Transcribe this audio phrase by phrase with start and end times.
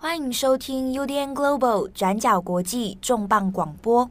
[0.00, 4.08] 欢迎收听 UDN Global 转角国际重磅广播。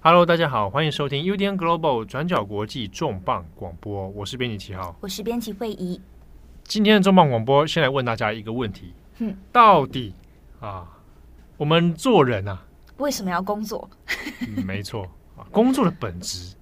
[0.00, 4.08] Hello，大家好，欢迎收听 UDN Global 转角国际重磅广播。
[4.08, 6.00] 我是编辑七号，我是编辑惠仪。
[6.64, 10.16] 今天的重磅广播，先来问大家一个问题：嗯，到底
[10.58, 10.88] 啊，
[11.56, 12.64] 我们做人啊，
[12.98, 13.88] 为什么要工作？
[14.40, 15.02] 嗯、没错
[15.36, 16.54] 啊，工作的本质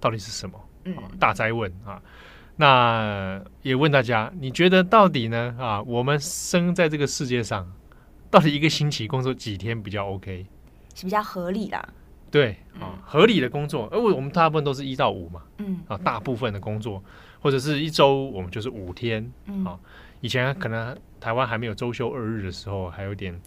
[0.00, 0.60] 到底是什么？
[0.84, 2.02] 嗯，大灾问啊。
[2.58, 5.54] 那也问大家，你觉得到底呢？
[5.58, 7.70] 啊，我们生在这个世界上，
[8.30, 10.46] 到底一个星期工作几天比较 OK？
[10.94, 11.88] 是比较合理的。
[12.30, 15.42] 对啊，合理的工作，而我们大部分都是一到五嘛。
[15.58, 17.02] 嗯啊，大部分的工作
[17.40, 19.30] 或者是一周，我们就是五天。
[20.22, 23.38] 以前可能台湾还没有周休二日的时候，还有点。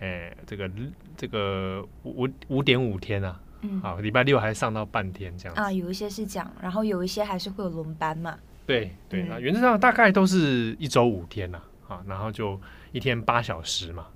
[0.00, 0.70] 哎，这个
[1.16, 8.38] 这个五五点五天啊，嗯，好，礼拜六还上到半天这样子啊，有一些是这样，然后有一些还是会有轮班嘛。
[8.66, 12.60] 对对，那、嗯、原则上大概都是一周五天呐，啊，然后就
[12.92, 14.06] 一天八小时嘛。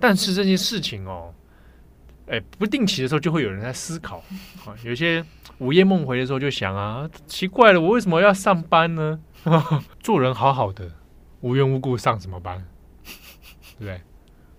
[0.00, 1.32] 但是这件事情哦，
[2.26, 4.18] 哎，不定期的时候就会有人在思考
[4.66, 5.24] 啊，有些
[5.58, 9.20] 午夜梦回的时候就想啊，奇怪了，我为什么要上班呢？
[10.00, 10.90] 做人好好的，
[11.42, 12.66] 无缘无故上什么班，
[13.78, 14.00] 对不对？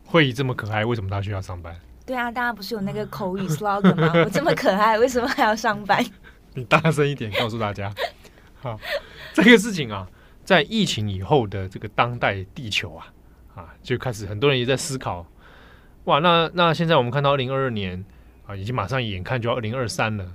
[0.05, 1.75] 慧仪这么可爱，为什么他需要上班？
[2.05, 4.13] 对啊，大家不是有那个口语 slogan 吗？
[4.23, 6.05] 我这么可爱，为什么还要上班？
[6.53, 7.91] 你大声一点告诉大家。
[8.61, 8.79] 好，
[9.33, 10.07] 这个事情啊，
[10.43, 13.07] 在疫情以后的这个当代地球啊，
[13.55, 15.25] 啊，就开始很多人也在思考。
[16.03, 18.05] 哇，那那现在我们看到二零二二年
[18.45, 20.31] 啊，已经马上眼看就要二零二三了。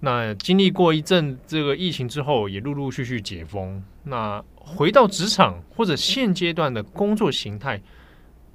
[0.00, 3.82] 那经历过一阵这个疫情之后，也陆陆续续解封。
[4.04, 7.80] 那回到职场或者现阶段的工作形态。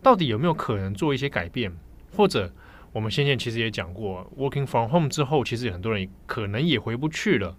[0.02, 1.72] 到底有没有可能做一些改变？
[2.16, 2.52] 或者
[2.92, 7.56] 我们先前其实也讲过，working from home 之后，其实很多人可能也回不去了。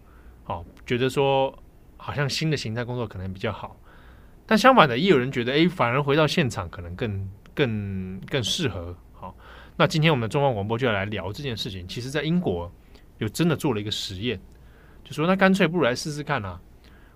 [0.46, 1.56] 哦，觉得说
[1.96, 3.76] 好像新的形态工作可能比较好。
[4.44, 8.94] 但相反的，也有人觉得，哎，反而回到现场可能更更更适合。
[9.12, 9.34] 好，
[9.76, 11.86] 那今天我们的中央广播就要来聊这件事情。
[11.86, 12.70] 其实，在英国
[13.18, 14.38] 有真的做了一个实验，
[15.04, 16.60] 就说那干脆不如来试试看啊。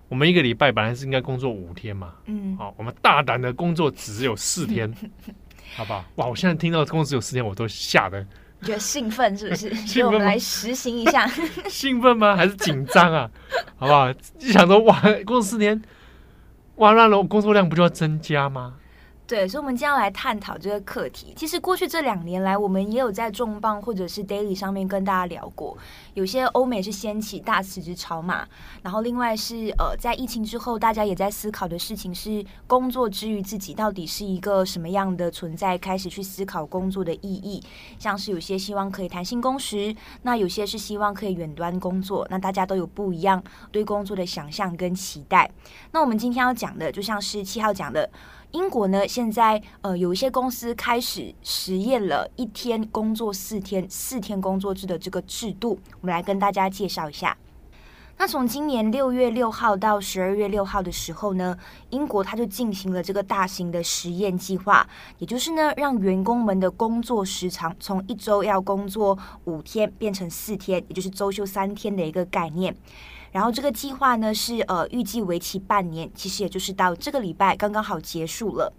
[0.09, 4.91] 我们一个礼拜本来是应该工作五天嘛，嗯，好，我们大胆的工作只有四天，
[5.75, 6.03] 好不好？
[6.15, 8.25] 哇，我现在听到工作只有四天，我都吓得，
[8.61, 9.73] 觉得兴奋是不是？
[9.85, 11.27] 所以我们来实行一下，
[11.69, 12.35] 兴奋吗？
[12.35, 13.29] 还是紧张啊？
[13.77, 14.11] 好不好？
[14.39, 15.81] 就想说，哇，工作四天，
[16.77, 18.75] 哇，那我工作量不就要增加吗？
[19.27, 21.33] 对，所以，我们今天要来探讨这个课题。
[21.35, 25.77] 其实，过去这两年来，我们也有在重磅或者是 daily 上面跟大家聊过。
[26.13, 28.47] 有些欧美是掀起大辞职潮嘛，
[28.81, 37.61] 然后另外是呃，在疫情之后，大家也在思考的事情是，工作之于自己到底是一个什么样的存在，开始去思考工作的意义。
[37.99, 45.51] 像是有些希望可以弹性工时，那有些是希望可以远端工作，那大家都有不一样对工作的想象跟期待。
[45.91, 48.09] 那我们今天要讲的，就像是七号讲的。
[48.51, 57.37] 英国呢，现在呃有一些公司开始实验了一天工作四天、四天工作制的这个制度，我们来跟大家介绍一下。
[58.19, 61.55] 那从今年六月六号到十二月六号的时候呢，
[61.91, 64.85] 英国它就进行了这个大型的实验计划，
[65.19, 72.75] 也就是呢让员工们的工作时长从一周要工作五天变成四天，也就是周休三天的一个概念。
[73.31, 78.73] 然后这个计划呢是呃预计为期半年，其实也就是到这个礼拜刚刚好结束了。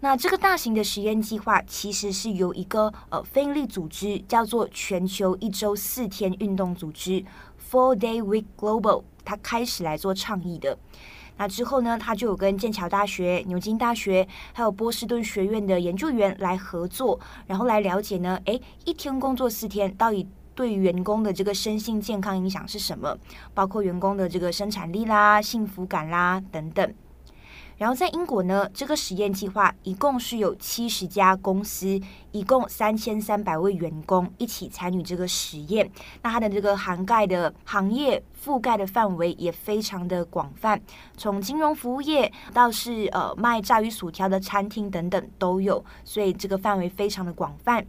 [0.00, 7.24] 那这个大型的实验计划其实是由一个呃非营利组织叫做全球一周四天运动组织
[7.72, 10.76] Four Day Week Global，他开始来做倡议的。
[11.38, 20.28] 那之后呢，他就有跟剑桥大学、牛津大学还有波士顿学院的研究员来合作，然后来了解呢，诶，一天工作四天到底。
[20.54, 23.16] 对员工的这个身心健康影响是什么？
[23.54, 26.94] 包括员工的这个生产力啦、幸福感啦等等。
[27.82, 32.00] 然后在英国呢，这个实验计划一共是有七十家公司，
[32.30, 35.90] 一共三千三百位员工一起参与这个实验。
[36.22, 40.80] 那它的这个涵盖的行业覆盖的范围也非常的广泛，
[41.16, 47.84] 从金融服务业到是呃卖炸鱼薯条的餐厅等等都有，所以这个范围非常的广泛。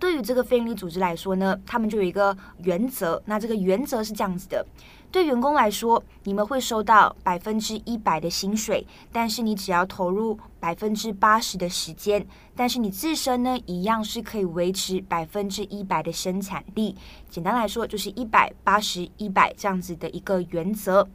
[0.00, 3.22] 对于这个非营利组织来说呢，他们就有一个原则。
[3.26, 4.66] 那这个原则是这样子的：
[5.14, 12.26] 对员工来说，你们会收到百分之一百的薪水，但是你只要投入百分之八十的时间，
[12.56, 16.96] 但是你自身呢，一样是可以维持百分之一百的生产力。
[17.30, 21.08] 简单来说，就是一百八十一百这样子的一个原则。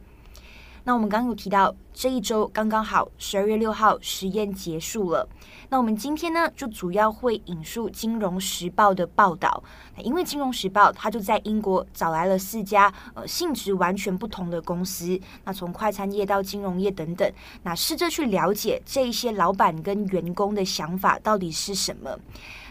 [0.90, 5.28] 那我们刚刚有提到，这一周刚刚好十二月六号实验结束了。
[5.68, 9.62] 那我们今天呢，就主要会引述《金融时报》的报道，
[10.02, 17.32] 因为《金融时报》它就在英国找来了四家呃性质完全不同的公司，那从快餐业到金融业等等，
[17.62, 22.18] 那试着去了解这一些老板跟员工的想法到底是什么。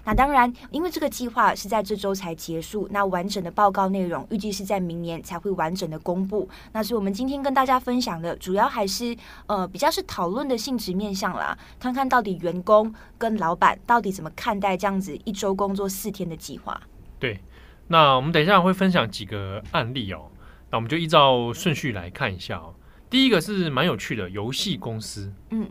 [0.04, 6.48] 那当然，因为这个计划是在这周才结束，那完整的报告内容预计是在明年才会完整的公布。
[6.72, 9.16] 那所以我们今天跟大家分享的，主要还是
[9.48, 16.80] 呃比较是讨论的性质面向啦，看看到底员工跟老板到底怎么看待这样子一周工作四天的计划。
[17.20, 17.40] 对，
[17.88, 20.32] 那我们等一下会分享几个案例哦，
[20.72, 22.74] 那我们就依照顺序来看一下哦。
[23.10, 25.70] 第一个是蛮有趣的游戏公司，嗯，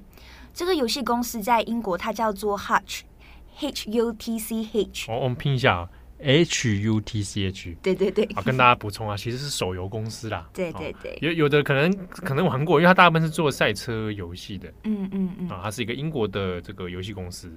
[0.53, 3.03] 这个游戏公司在英国，它叫做 Hutch。
[3.61, 5.89] H U T C H，我们拼一下
[6.21, 17.51] ，H U T C H，对对对，好，跟大家补充啊，其实是手游公司啦，对对对，有有的可能可能玩过，因为它大部分是做赛车游戏的，嗯嗯嗯，啊，它是一个英国的这个游戏公司，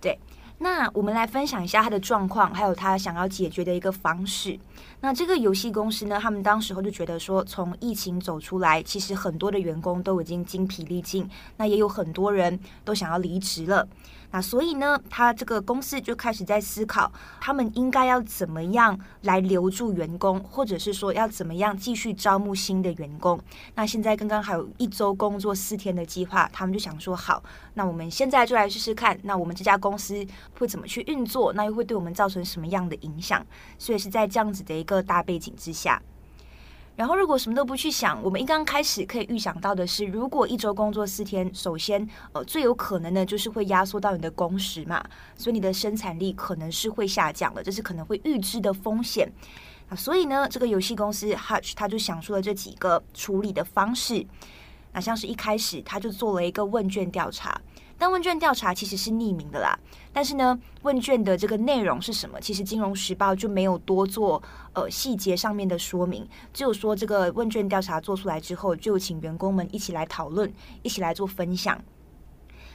[0.00, 0.18] 对。
[0.62, 4.60] 那我们来分享一下他的状况，还有他想要解决的一个方式。
[5.00, 11.26] 那这个游戏公司呢，他们当时候就觉得说，从疫情走出来，其实很多的员工都已经精疲力尽，
[11.56, 13.88] 那也有很多人都想要离职了。
[14.30, 17.10] 那所以呢，他这个公司就开始在思考，
[17.40, 23.40] 他们应该要怎么样来留住员工，或者是说要怎么样继续招募新的员工。
[23.74, 27.42] 那现在刚刚还有一周工作四天的计划，他们就想说，好，
[27.74, 30.24] 那我们现在就来试试看，那我们这家公司
[30.58, 33.44] 会怎么去运作，那又会对我们造成什么样的影响？
[33.78, 36.00] 所以是在这样子的一个大背景之下。
[37.00, 45.02] 然后，如果什么都不去想，我们一刚开始可以预想到的是，如果一周工作四天，首先，呃，最有可能的就是会压缩到你的工时嘛，
[45.34, 49.26] 所以你的生产力可能是会下降的，这是可能会预知的风险
[49.88, 49.96] 啊。
[49.96, 54.26] 所以呢，这个游戏公司 Hutch 他就想出了这几个处理的方式。
[54.92, 57.58] 那像是一开始他就做了一个问卷调查。
[58.00, 59.78] 但问卷调查其实是匿名的啦，
[60.10, 62.40] 但是呢，问卷的这个内容是什么？
[62.40, 64.42] 其实《金融时报》就没有多做
[64.72, 70.50] 呃细节上面的说明，只有说这个问卷调查做出来之后，就请员工们一起来讨论，
[70.80, 71.78] 一起来做分享。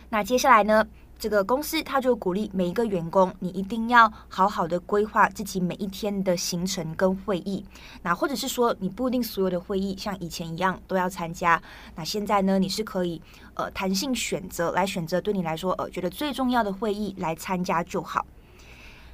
[0.09, 0.85] 那接下来呢？
[1.17, 7.63] 这个公司他就鼓励每一个员工，你一定要好好的规划自己每一天的行程跟会议。
[8.01, 11.59] 那或者是说，你不一定所有的会议像以前一样都要参加。
[11.95, 13.21] 那现在呢，你是可以
[13.55, 18.25] 呃弹性选择来选择对你来说呃觉得最重要的会议来参加就好。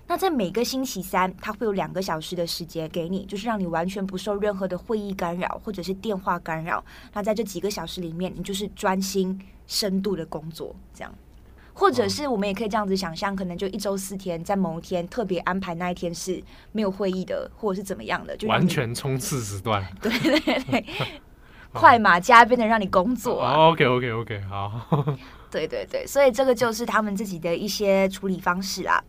[0.08, 6.84] 那在每个星期三，他会有两个小时的时间给你，就是让你完全不受任何的会议干扰或者是电话干扰。
[7.14, 11.14] 那在这几个小时里面，你就是专心深度的工作，这样。
[11.74, 16.44] 或者是我们也可以这样子想象，可能就一周四天，在某一天特别安排那一天是
[16.74, 19.88] 没有会议的，或者是怎么样的，就完全冲刺时段。
[20.02, 20.86] 对 对对，
[21.74, 23.70] 快马加鞭的让你工作啊。
[23.70, 25.16] OK OK OK，好。
[25.52, 29.04] 对对对，所以这个就是他们自己的一些处理方式啊。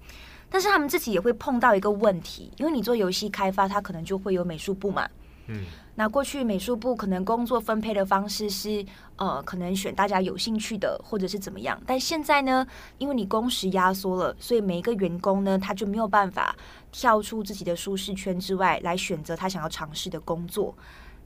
[0.51, 5.09] 但是他们自己也会碰到一个问题，因为你做游戏开发，它可能就会有美术部嘛。
[5.47, 5.65] 嗯。
[5.95, 8.85] 那过去美术部可能工作分配的方式是，
[9.17, 11.81] 呃，可能选大家有兴趣的，或者是怎么样。
[11.87, 12.67] 但现在呢，
[12.99, 16.57] 因为你工时压缩了，所以每一个员工呢，他就没有办法
[16.91, 20.75] 跳出自己的舒适圈之外，来选择他想要尝试的工作。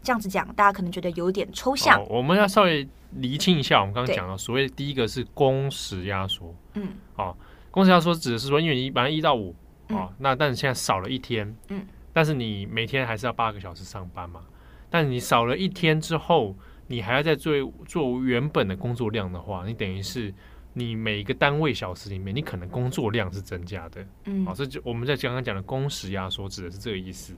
[0.06, 2.00] 这样子讲，大家可能觉得有点抽象。
[2.00, 6.54] 哦，我们要稍微厘清一下，我们刚刚讲的所谓第一个是工时压缩。
[6.74, 6.90] 嗯。
[7.16, 7.36] 好，哦，
[7.72, 9.50] 工时压缩指的是说，因为你本来一到五，
[9.88, 11.52] 哦，嗯，那但是现在少了一天。
[11.70, 11.84] 嗯。
[12.12, 14.42] 但是你每天还是要八个小时上班嘛？
[14.88, 16.54] 但你少了一天之后，
[16.86, 17.52] 你还要再做
[17.84, 20.32] 做原本的工作量的话，你等于是
[20.74, 24.06] 你每一个单位小时里面，你可能工作量是增加的。
[24.26, 27.34] 嗯，好，这就我们在刚刚讲的工时压缩指的是这个意思。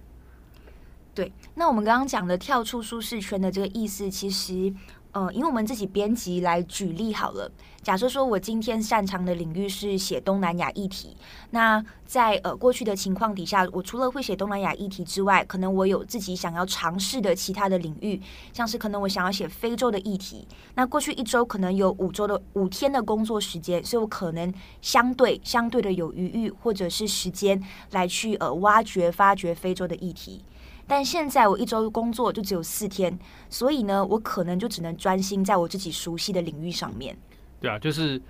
[1.19, 4.73] 对，那我们刚刚讲的跳出舒适圈的这个意思，其实。
[5.13, 7.51] 呃，因为我们自己编辑来举例好了。
[7.83, 11.17] 假设说我今天擅长的领域是写东南亚议题，
[11.51, 18.21] 那在呃过去的情况底下，我除了会写东南亚议题之外，可能我有自己想要尝试的其他的领域，
[18.53, 20.47] 像是可能我想要写非洲的议题。
[20.75, 27.61] 那过去一周可能有五周的五天的工作时间，所以我可能相对相对的有余裕或者是时间
[27.93, 30.45] 来去呃挖掘发掘非洲的议题。
[30.89, 33.17] 但现在我一周工作就只有四天，
[33.51, 37.17] 所以呢，我可能就只能专心在我自己熟悉的领域上面。
[37.61, 38.21] 对啊，就是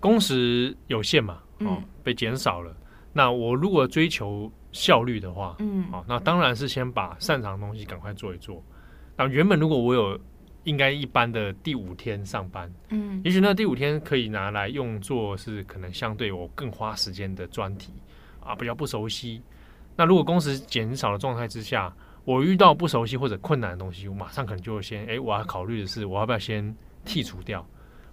[0.00, 2.76] 工时有限嘛，哦，嗯、被减少了。
[3.12, 8.62] 那我如果追求效率的话，嗯，哦，那当然是先把擅长的东西赶快做一做。
[9.16, 10.18] 那原本如果我有
[10.64, 17.92] 应该一般的第五天上班，嗯，也许那第五天可以拿来用作是可能相对我更花时间的专题
[18.40, 19.42] 啊，比较不熟悉。
[20.00, 27.62] 那如果工时减少的状态之下，我遇到不熟悉或者困难的东西，我马上可能就会先，哎，我要考虑的是，我要不要先剔除掉，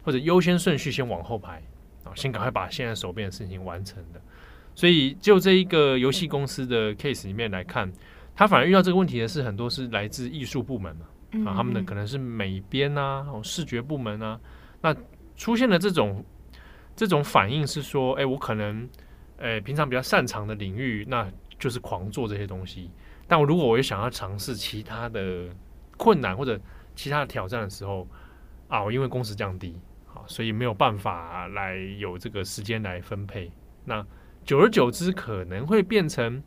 [0.03, 1.63] 或者优先顺序先往后排
[2.03, 4.19] 啊，先赶快把现在手边的事情完成的。
[4.75, 7.89] 所以就这一个游戏公司的 case 里面来看，
[8.35, 11.05] 他反而遇到这个问题的是很多是来自艺术部门嘛，
[11.49, 14.37] 啊，他们的可能是美编啊，视觉部门啊，
[14.81, 14.93] 那
[15.37, 16.21] 出现了这种
[16.97, 18.89] 这种反应是说，哎，我可能，
[19.37, 21.25] 诶，平常比较擅长的领域，那
[21.59, 22.89] 就是狂做这些东西。
[23.27, 25.47] 但我如果我也想要尝试其他的
[25.97, 26.59] 困难或者
[26.95, 28.07] 其他的挑战的时候，
[28.67, 29.79] 啊，我因为工时降低，
[30.13, 33.51] 啊，所以没有办法来有这个时间来分配。
[33.85, 34.05] 那
[34.45, 36.41] 久而久之，可能会变成，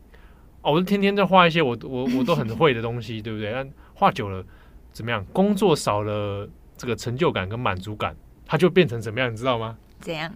[0.63, 3.53] 哦，我是天天在画一些我我我都很会的东西， 对不对？
[3.53, 4.45] 但画久了
[4.93, 5.25] 怎么样？
[5.33, 9.31] 工作少了这个成就感跟满足感，它就变成怎么样？
[9.31, 9.77] 你知道吗？
[9.99, 10.35] 怎样？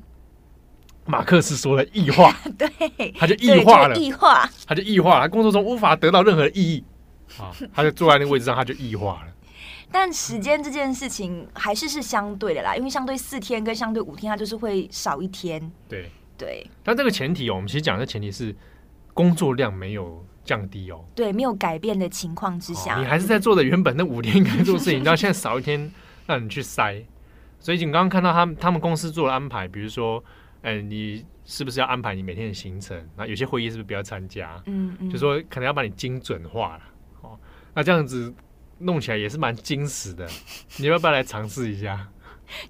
[1.06, 2.68] 马克思说了异化， 对，
[3.18, 6.84] 他就异化了，异化，他就异化了，他工作中无法得到任何意义。
[7.38, 9.32] 啊， 他就坐在那个位置上，他就异化了。
[9.90, 15.70] 但时间这件事情还是是相对的啦，因为相对四天跟相对五天，它就是会少一天。
[15.88, 16.10] 对。
[16.36, 18.54] 对，但这个前提哦，我们其实讲的前提是
[19.12, 25.92] 工作量没有降低哦，对，没有改变的情况之下，你还是在做的原本那五天该做事情，到现在少一天
[26.26, 27.04] 让你去塞，
[27.60, 30.22] 所以你刚刚看到他们他们公司做的安排，比如说。
[30.64, 32.98] 哎，你是不是要安排你每天的行程？
[33.16, 34.60] 那有些会议是不是不要参加？
[34.64, 36.82] 嗯嗯，就说可能要把你精准化了。
[37.20, 37.38] 哦，
[37.74, 38.32] 那这样子
[38.78, 40.26] 弄起来也是蛮精实的。
[40.78, 42.08] 你要不要来尝试一下？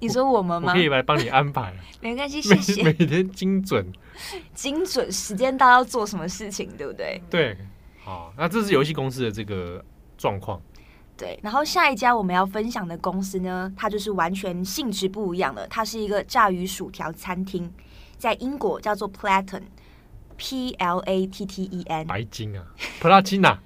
[0.01, 0.73] 你说我们吗？
[0.73, 1.73] 我可以来帮你安排。
[2.03, 2.83] 没关系，谢谢。
[2.83, 3.87] 每，每天精准，
[4.53, 7.23] 精准时间到要做什么事情，对不对？
[7.31, 7.57] 对。
[8.03, 9.83] 好，那这是游戏公司的这个
[10.19, 10.61] 状况。
[11.17, 17.73] 对，然后下一家我们要分享的公司呢，它就是完全性质不一样的，它是一个炸鱼薯条餐厅。
[18.19, 22.65] 在英国叫做 Platten，P L A T T E N，白金啊
[23.01, 23.59] ，，platina。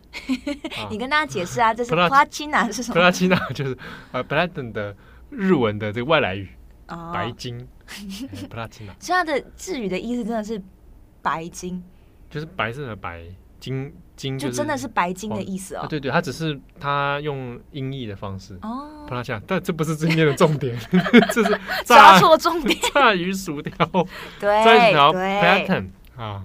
[0.90, 3.78] 你跟大家解释啊，这是 platina 是什么？platina 就是
[4.10, 4.96] 呃 Platten 的
[5.30, 6.48] 日文的这个外来语，
[6.88, 7.68] 哦、白金。
[8.50, 10.60] platina，所以它的字语的意思真的是
[11.22, 11.82] 白金，
[12.28, 13.24] 就是白色的白
[13.60, 13.94] 金。
[14.18, 15.86] 金就真的是白金的意思哦。
[15.88, 19.04] 对对，它只是它用音译的方式哦。
[19.06, 20.76] 不拉下，但这不是今天的重点，
[21.30, 22.76] 这是 抓错重点。
[22.92, 23.86] 炸鱼薯条，
[24.40, 26.42] 对对 pattern 啊。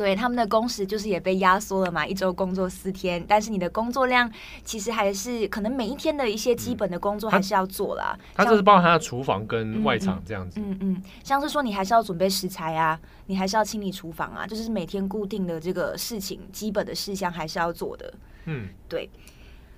[0.00, 4.32] 对，他们的工时就是也被压缩了嘛，一周工作四天，但是你的工作量
[4.64, 8.18] 其实还是可能每一天的一些基本的工作还是要做啦。
[8.32, 10.58] 他这是包含他的厨房跟外场这样子。
[10.58, 18.10] 嗯嗯，嗯，像是说你还是要准备食材啊，你还是要清理厨房啊，就是每天固定的这个事情，基本的事项还是要做的。
[18.46, 19.10] 嗯，对。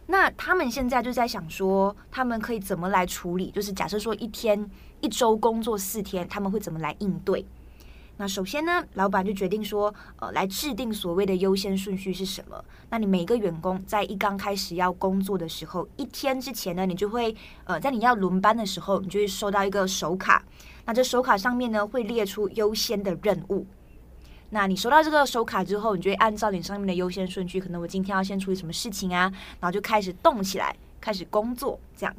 [0.07, 3.51] 那他们现在就在想说，他们可以怎么来处理？
[3.51, 7.45] 就是假设说一天一周工作四天，他们会怎么来应对？
[8.23, 12.65] 那首先呢，老板就决定说，呃，来制定所谓的优先顺序是什么？
[12.89, 20.41] 那你每个员工在一刚开始要工作的时候，一天之前呢，你就会，呃，在你要轮班的时候，你就会收到一个手卡。
[20.85, 23.67] 那这手卡上面呢，会列出优先的任务。
[24.51, 29.23] 那你收到这个手卡之后，你就会按照你上面的优先顺序，可能我今天要先处理什么事情啊，
[29.59, 32.15] 然后就开始动起来，开始工作，这样。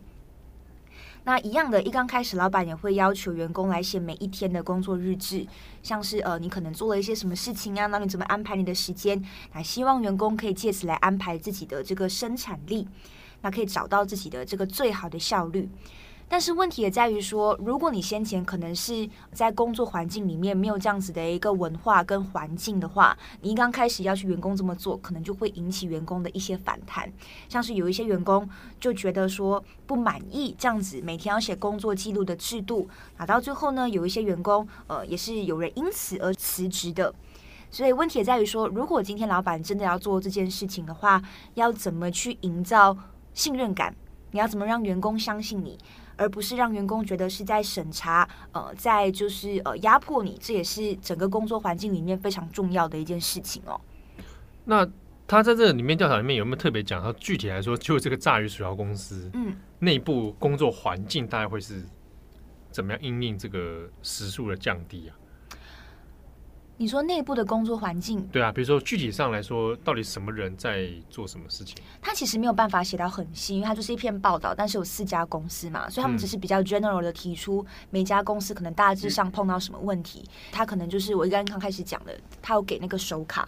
[1.25, 5.47] 那一样的，一刚开始，老板也会要求员工来写每一天的工作日志，
[5.81, 9.23] 像是呃，你可能做了一些什么事情啊，那你怎么安排你的时间？
[9.53, 12.85] 那希望员工可以借此来安排自己的这个生产力，
[13.41, 15.69] 那可以找到自己的这个最好的效率。
[16.27, 27.11] 但是问题也在于说，如果你先前可能是在工作环境里面没有这样子的一个文化跟环境的话，你刚开始要去员工这么做，可能就会引起员工的一些反弹。
[27.47, 28.49] 像是有一些员工
[28.79, 37.13] 就觉得说不满意这样子每天要写工作记录的制度，那到最后呢，有一些员工呃也是有人因此而辞职的。
[37.69, 41.21] 所以问题也在于说，如果今天老板真的要做这件事情的话，
[41.53, 42.97] 要怎么去营造
[43.33, 43.95] 信任感？
[44.31, 45.77] 你要怎么让员工相信你？
[46.15, 53.79] 而不是让员工觉得是在审查，呃，在就是呃压迫你，这也是整个工作环境里面非常重要的一件事情哦。
[54.65, 54.87] 那
[55.27, 57.03] 他在这里面调查里面有没有特别讲？
[57.03, 61.83] 到具体来说，就这个炸鱼薯条公司，嗯，内部工作环境大概会是
[62.71, 63.01] 怎么样？
[63.01, 65.15] 因应这个时速的降低啊？
[66.77, 71.75] 你说内部的工作环境，对啊，比如说具体上来说，到底什么人在做什么事情？
[72.01, 80.21] 他其实没有办法写到很细，因为他就是一篇报道，但是有四家公司嘛，所以他们只是比较 general 的提出每家公司可能大致上碰到什么问题。
[80.25, 83.47] 嗯、他可能就是我刚刚开始讲的，他有给那个手卡，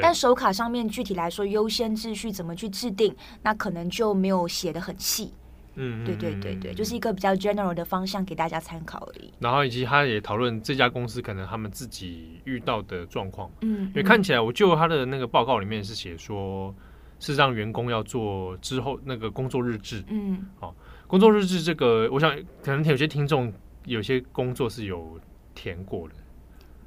[0.00, 5.34] 但手卡上面具体来说优先秩序怎么去制定，那可能就没有写的很细。
[5.74, 9.32] 嗯，对对对对，就是一个比较 general 的方向给大家参考而已。
[9.38, 13.50] 然后以及他也讨论这家公司可能他们自己遇到的状况。
[13.62, 16.74] 嗯，因为看起来我就他的那个报告里面是写说，
[17.18, 20.04] 是让员工要做之后那个工作日志。
[20.08, 20.74] 嗯，好，
[21.06, 23.52] 工作日志这个，我想可能有些听众
[23.86, 25.18] 有些工作是有
[25.54, 26.14] 填过的。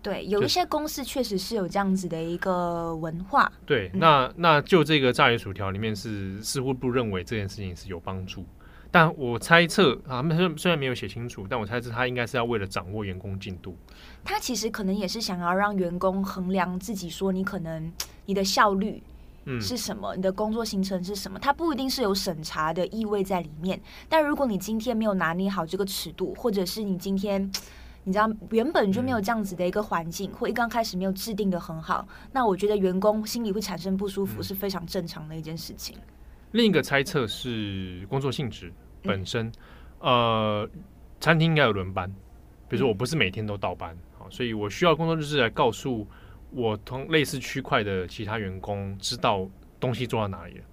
[0.04, 3.52] 对，有一些公司确实是有这样子的一个文化。
[3.66, 8.46] 对，那那就这个炸鱼薯条里面是似乎不认为这件事情是有帮助，
[8.96, 10.24] 但我猜测啊，
[10.56, 13.76] 虽然没有写清楚，但我猜测他应该是要为了掌握员工进度。
[14.24, 17.92] 他其实可能也是想要让员工衡量自己，说你可能
[18.26, 19.04] 你的效率
[19.60, 23.78] 是什么，嗯、你的工作行程是什么，他不一定是有审查的意味在里面。
[24.08, 27.52] 但如果你今天没有拿捏好这个尺度，或者是你今天。
[28.08, 35.98] 你知道原本就没有这样子的一个环境，嗯、或一刚开始没有制定的很好，那我觉得员工心里会产生不舒服是非常正常的一件事情。
[36.52, 38.72] 另一个猜测是工作性质
[39.06, 39.48] 本身，
[40.00, 40.70] 嗯、呃，
[41.20, 42.10] 餐厅应该有轮班，
[42.68, 46.08] 比如说我不是每天都倒班，好、嗯，所以我需要工作日志来告诉
[46.52, 50.64] 我同类似区块的其他员工知道东西做到哪里了。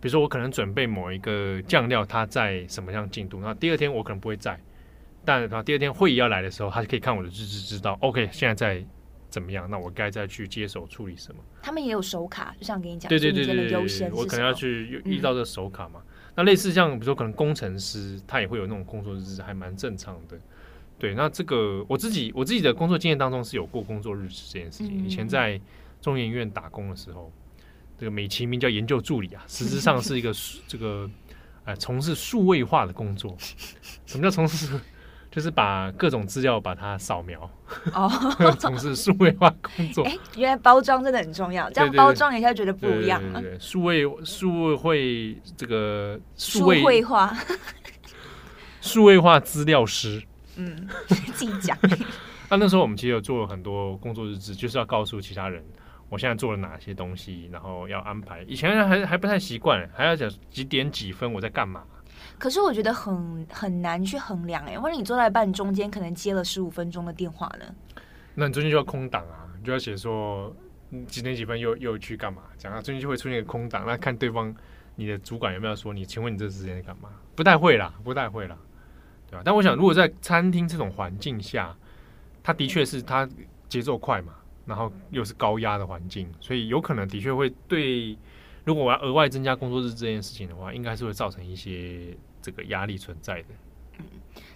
[0.00, 4.60] 比如说我可能准备某一个酱料，它在什么样进度，那第二天我可能不会在。
[5.24, 8.86] 但然后第二天会议要来的时候，他就可以看我的日志，知道 OK 现在在
[9.30, 11.40] 怎么样，那我该再去接手处理什么。
[11.62, 16.02] 他们也有手卡，就像跟你讲，对对对对对，我可能要去遇到这个手卡嘛。
[16.04, 20.38] 嗯、那类似像比如说可能工程师，他也会有那种工作日志，还蛮正常的。
[20.98, 25.02] 对，那这个我自己我自己的工作经验当中是有过工作日志这件事情。
[25.02, 25.60] 嗯、以前在
[26.00, 27.32] 中研院打工的时候，
[27.98, 30.32] 这个美其名叫研究助理啊，实质上是一个
[30.66, 31.10] 这个
[31.64, 33.36] 呃从事数位化的工作。
[34.06, 34.80] 什么叫从事？
[35.34, 37.50] 就是把各种资料把它扫描，
[37.92, 38.08] 哦，
[38.56, 40.04] 从事数位化工作。
[40.04, 43.20] 哎、欸，原来包装真的很重要，这样包装一下觉得不一样。
[43.32, 47.36] 对对对，数位数位会这个数位化，
[48.80, 50.22] 数位化资料师。
[50.54, 51.76] 嗯，自己讲。
[52.48, 55.64] 那那时候我们其实有做了很多工作日志，就是要告诉其他人
[56.08, 58.44] 我现在做了哪些东西，然后要安排。
[58.46, 61.82] 以前还还不太习惯，还要讲几点几分我在干嘛。
[62.38, 67.64] 可是我觉得很很难去衡量哎，或者你坐在半中间可能接了十五分钟的电话呢？
[68.34, 70.54] 那你中间就要空档啊，你就要写说
[71.06, 72.42] 几点几分又又去干嘛？
[72.58, 74.54] 讲啊，中间就会出现一个空档，那看对方
[74.96, 77.08] 你的主管有没有说你，请问你这时间在干嘛？
[77.34, 78.56] 不太会啦，不太会啦，
[79.30, 79.42] 对吧？
[79.44, 81.74] 但我想，如果在餐厅这种环境下，
[82.42, 83.28] 它的确是它
[83.68, 84.34] 节奏快嘛，
[84.66, 88.18] 然后又是高压的环境，所以有可能的确会对。
[88.64, 93.48] 如果我要额外增加工作日这件事情的话，应该是会造成一些这个压力存在的。
[93.98, 94.04] 嗯，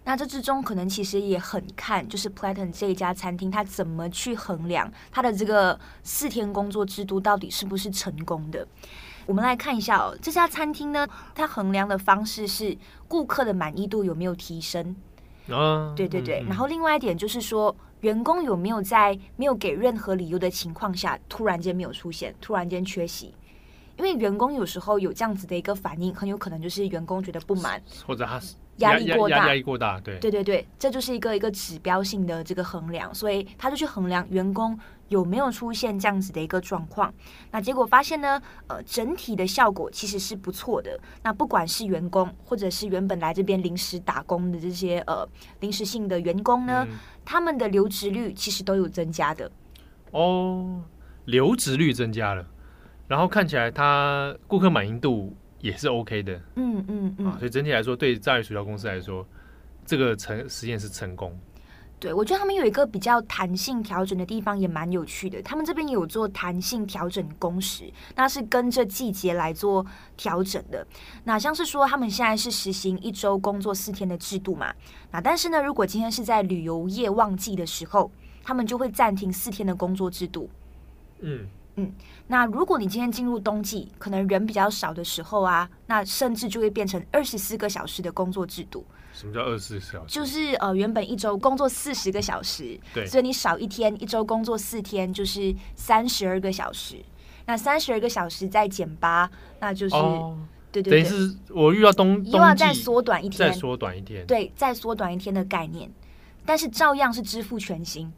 [0.03, 8.67] 那这之中可能其实也很看，就是 Platen 这一家餐厅，它怎么去衡量它的这个四天工作制度到底是不是成功的？
[9.27, 14.97] 我们来看一下哦，这家餐厅呢，它衡量的方式是顾客的满意度有没有提升？
[15.51, 16.43] 啊，对对对。
[16.49, 23.35] 然后另外一点就是说，员工有没有在没有给任何理由的情况下，突然间没有出现，突然间缺席？
[23.99, 28.41] 因为员工有时候有这样子的一个反应，很有可能就是员工觉得不满，或者他
[28.77, 37.13] 压力过大，压力过大，对，对对对，这就是一个一个指标性的这个衡量，所以他就去衡量员工有没有出现这样子的一个状况。
[37.51, 40.97] 那结果发现呢，呃，整体的效果其实是不错的。
[41.25, 49.51] 那不管是员工，或者是原本来这边临时打工的这些呃临时性的员工呢，嗯、他们的留职率其实都有增加的。
[50.13, 50.81] 哦，
[51.25, 52.47] 留职率增加了。
[53.09, 59.27] 然后看起来，他顾客满意度也是 OK 的，嗯嗯嗯，所以整体来说，对炸鱼薯条公司来说，
[59.87, 61.37] 这个成实验是成功。
[61.99, 65.43] 对，我觉得他们有一个比较弹性调整的地方，也蛮有趣的。
[65.43, 69.85] 他们这边有做弹性调整工时，那是跟着季节来做
[70.17, 70.87] 调整的。
[71.25, 74.73] 那像是说，他们现在是实行一周工作四天的制度嘛？
[75.11, 78.13] 那但是呢，如果今天是在旅游业旺季的时候，
[78.45, 80.49] 他们就会暂停四天的工作制度。
[81.21, 81.49] 嗯。
[81.79, 81.93] 嗯，
[82.27, 88.85] 那如果你今天进入冬季，可能人比较少的时候啊，那甚至就会变成二十四个小时的工作制度。
[89.13, 90.15] 什么叫二十四小时？
[90.15, 96.97] 就是呃，原本一周工作四十个小时，对，所以你少一天，一周工作四天，就是三十二个小时。
[97.47, 100.37] 那三十二个小时再减八，那就是、哦、
[100.71, 105.91] 对对对，等于是我遇到冬又要再缩短一天，再缩短一天，对，再缩短一天的概念，
[106.45, 108.13] 但是照样是支付全薪。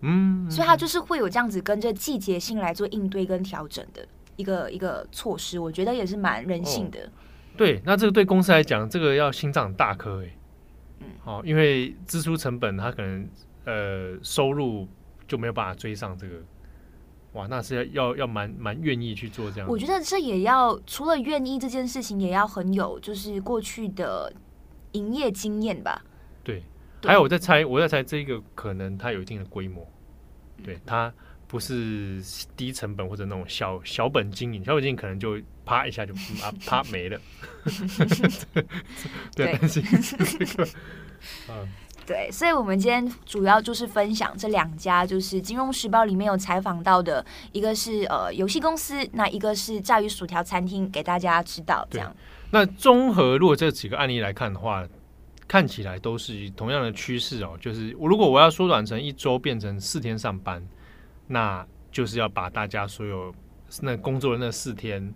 [0.00, 4.06] 嗯，所以它就是会有这样子跟着季节性来做应对跟调整的
[4.36, 7.00] 一个一个措施，我觉得也是蛮人性的。
[7.00, 7.10] 哦。
[7.56, 10.30] 对，那这个对公司来讲，这个要心脏大颗哎。
[11.00, 13.28] 嗯，好，因为支出成本，它可能
[13.64, 14.86] 呃收入
[15.26, 16.36] 就没有办法追上这个。
[17.32, 17.82] 哇，那是要
[18.12, 19.68] 要要蛮蛮愿意去做这样。
[19.68, 24.32] 我觉得这也要除了愿意这件事情，也要很有就是过去的
[24.92, 26.04] 营业经验吧。
[26.44, 26.62] 对。
[27.04, 29.86] 还有我在猜，我在猜这个可能它有一定的规模，
[30.64, 31.12] 对，它
[31.46, 32.22] 不是
[32.56, 37.20] 低成本或者那种小小本经营，小本经营可能就啪一下就啪 啪没了。
[39.34, 40.68] 对，担心这个，
[41.50, 41.68] 嗯。
[42.06, 52.16] 对，所以，我们今天主要就是分享这两家，就是《金融时报》里面有采访到的，一个是呃游戏公司，那一个是炸鱼薯条餐厅，给大家知道这样。
[52.50, 54.88] 那综合如果这几个案例来看的话，
[55.48, 60.62] 看起来都是同样的趋势哦，就是如果我要缩短成一周变成四天上班，
[61.26, 63.34] 那就是要把大家所有
[63.80, 65.12] 那工作的那四天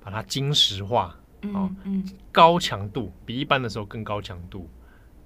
[0.00, 1.14] 把它精实化，
[1.52, 4.70] 哦、嗯嗯，高强度比一般的时候更高强度。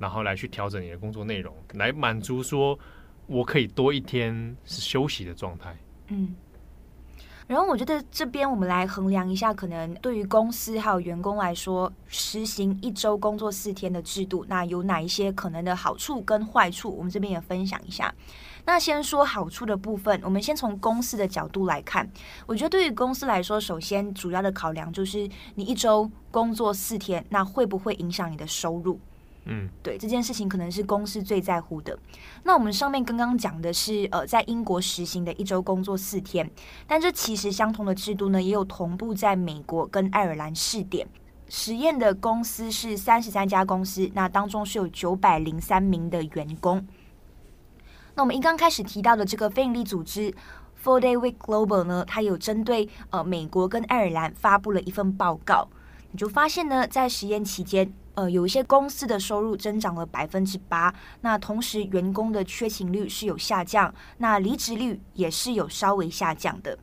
[0.01, 2.79] 然后来去调整你的工作内容，来满足说
[3.27, 5.77] 我可以多一天是休息的状态。
[6.07, 6.37] 嗯，
[7.49, 16.95] 然后我觉得这边我们来衡量一下，可能对于公司还有员工来说，实行一周工作四天的制度，那有哪一些可能的好处跟坏处？
[16.95, 18.15] 我们这边也分享一下。
[18.67, 22.07] 那先说好处的部分，我们先从公司的角度来看。
[22.45, 29.01] 我觉得对于公司来说，首先主要的考量就是你一周工作四天，那会不会影响你的收入？
[29.49, 31.99] 嗯，对，这件事情可能是公司最在乎的。
[32.45, 36.49] 那我们上面刚刚讲的是，呃，在英国实行的一周工作四天，
[36.87, 41.09] 但这其实相同的制度呢，也有同步在美国跟爱尔兰试点。
[41.49, 46.87] 实验的公司是三十三家公司，那当中是有九百零三名的员工。
[48.15, 50.35] 那我们一刚开始提到的这个非营利组织
[50.85, 55.69] Four Day Week Global 呢，它有针对呃美国跟爱尔兰发布了一份报告，
[56.11, 57.91] 你就发现呢，在实验期间。
[58.19, 66.77] 呃，有一些公司的收入增长了百分之八，那同时员工的缺勤率是有下降，那离职率也是有稍微下降的。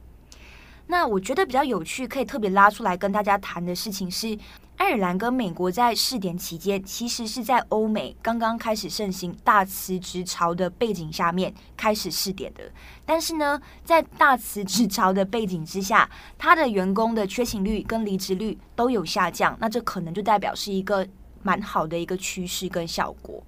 [0.87, 4.37] 那我觉得比较有趣，可以特别拉出来跟大家谈的事情是。
[4.77, 12.69] 爱尔兰跟美国在试点期间，其实是在欧美刚刚开始盛行大辞职潮的背景下面开始试点的。
[13.05, 21.07] 但是呢，在大辞职潮的背景之下，他的员工的缺勤率跟离职率都有下降，那这可能就代表是一个
[21.45, 23.43] 蛮好的一个趋势跟效果。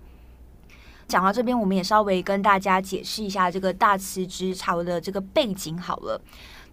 [1.08, 6.22] 讲到这边，我们也稍微跟大家解释一下这个大辞职潮的这个背景好了。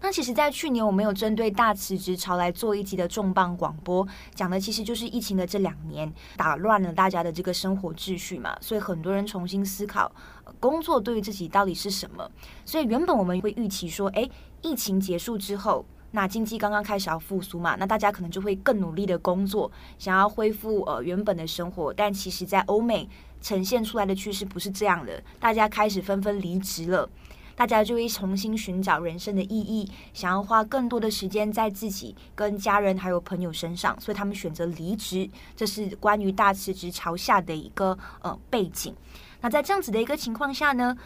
[0.01, 10.11] 那其实，在去年我们有针对大辞职潮来做一集的重磅广播，讲的其实就是疫情的这两年打乱了大家的这个生活秩序嘛，所以很多人重新思考
[10.59, 12.29] 工作对于自己到底是什么。
[12.65, 14.29] 所以原本我们会预期说，诶，
[14.61, 21.93] 疫情结束之后，那经济刚刚开始要复苏嘛，那大家可能就会更努力的工作，想要恢复呃原本的生活。
[21.93, 23.07] 但其实，在欧美
[23.41, 27.07] 呈现出来的趋势不是这样的，大家开始纷纷离职了。
[27.53, 35.29] 大家就会重新寻找人生的意义，想要花更多的时间在自己跟家人还有朋友身上，所以他们选择离职。
[35.53, 38.95] 这是关于大辞职潮下的一个呃背景。
[39.41, 40.97] 那在这样子的一个情况下呢，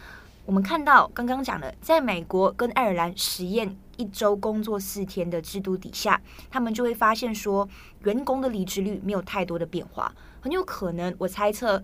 [0.44, 7.68] 我们看到刚刚讲的，在美国跟爱尔兰实验一周工作四天的制度底下，他们就会发现说，
[8.04, 10.10] 员工的离职率没有太多的变化，
[10.40, 11.82] 很有可能，我猜测。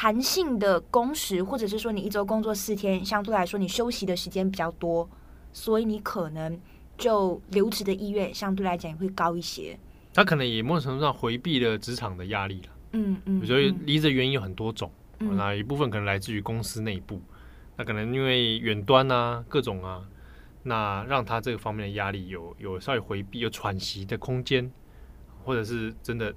[0.00, 5.10] 弹性的工时，或者是说你一周工作四天，相对来说你休息的时间比较多，
[5.52, 6.56] 所以你可能
[6.96, 9.76] 就留职的意愿相对来讲也会高一些。
[10.14, 12.68] 他可能也某种程度上回避了职场的压力了。
[12.92, 17.20] 嗯嗯，所以离职原因有很多种，嗯、那一部分可能来自于公司内部，
[17.76, 20.04] 那可能因为远端啊各种啊，
[20.62, 24.70] 那让他这个方面的压力有有稍微回避，有喘息的空间，
[25.44, 26.34] 或者是真的。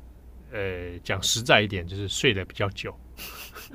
[0.53, 2.93] 呃，讲实在一点，就是睡得比较久。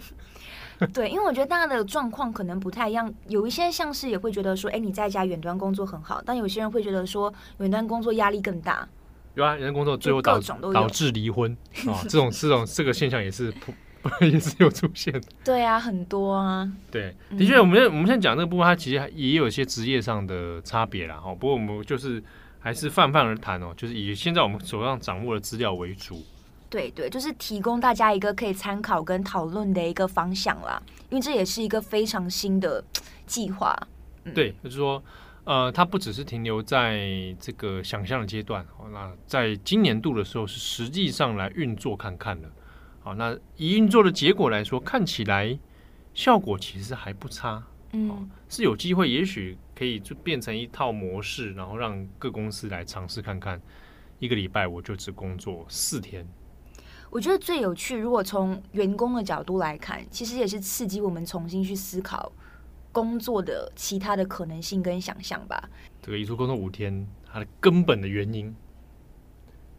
[0.92, 3.10] 对，因为我觉得大家的状况可能不太一样。
[3.28, 8.86] 有一些像是也会觉得说，哎，你在家远端工作很好，但有些人会觉得说，远端工作压力更大。
[9.32, 11.50] 有啊，远端工作最后导导致离婚
[11.86, 13.50] 啊，这种这种这个现象也是
[14.20, 15.22] 也是有出现的。
[15.44, 16.70] 对啊，很多啊。
[16.90, 21.16] 对，的确，我们我们现在讲这个部分，它其实也有一些职业上的差别啦。
[21.16, 22.22] 哈，不过我们就是
[22.58, 26.22] 还是泛泛而谈哦，就是以现在我们手上掌握的资料为主。
[26.68, 32.84] 对对，就是提供大家一个可以参考跟讨论的一个方向啦，因为这也是一个非常新的
[33.24, 33.74] 计划。
[34.24, 35.02] 嗯、对，就是说，
[35.44, 42.50] 呃，它不只是停留在这个想象的阶段，好，那在今年度的时候是实际上来运作看看的。
[43.06, 45.56] 好，那以运作的结果来说，看起来
[46.12, 47.62] 效果其实还不差。
[47.92, 53.62] 嗯，是有机会，也许可以就变成一套模式，然后让各公司来尝试看看，
[54.18, 56.26] 一个礼拜我就只工作四天。
[57.08, 62.32] 我觉得最有趣，如果从员工的角度来看，其实也是刺激我们重新去思考
[62.90, 65.70] 工作的其他的可能性跟想象吧。
[66.02, 68.52] 这个一周工作五天，它的根本的原因，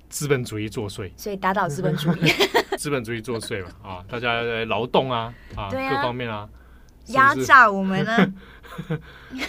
[0.10, 2.32] 资本主义作祟，所以打倒资本主义，
[2.78, 4.06] 资本主义作祟嘛啊！
[4.08, 6.48] 大家来劳动啊啊，各方面啊，
[7.08, 8.16] 压榨我们呢？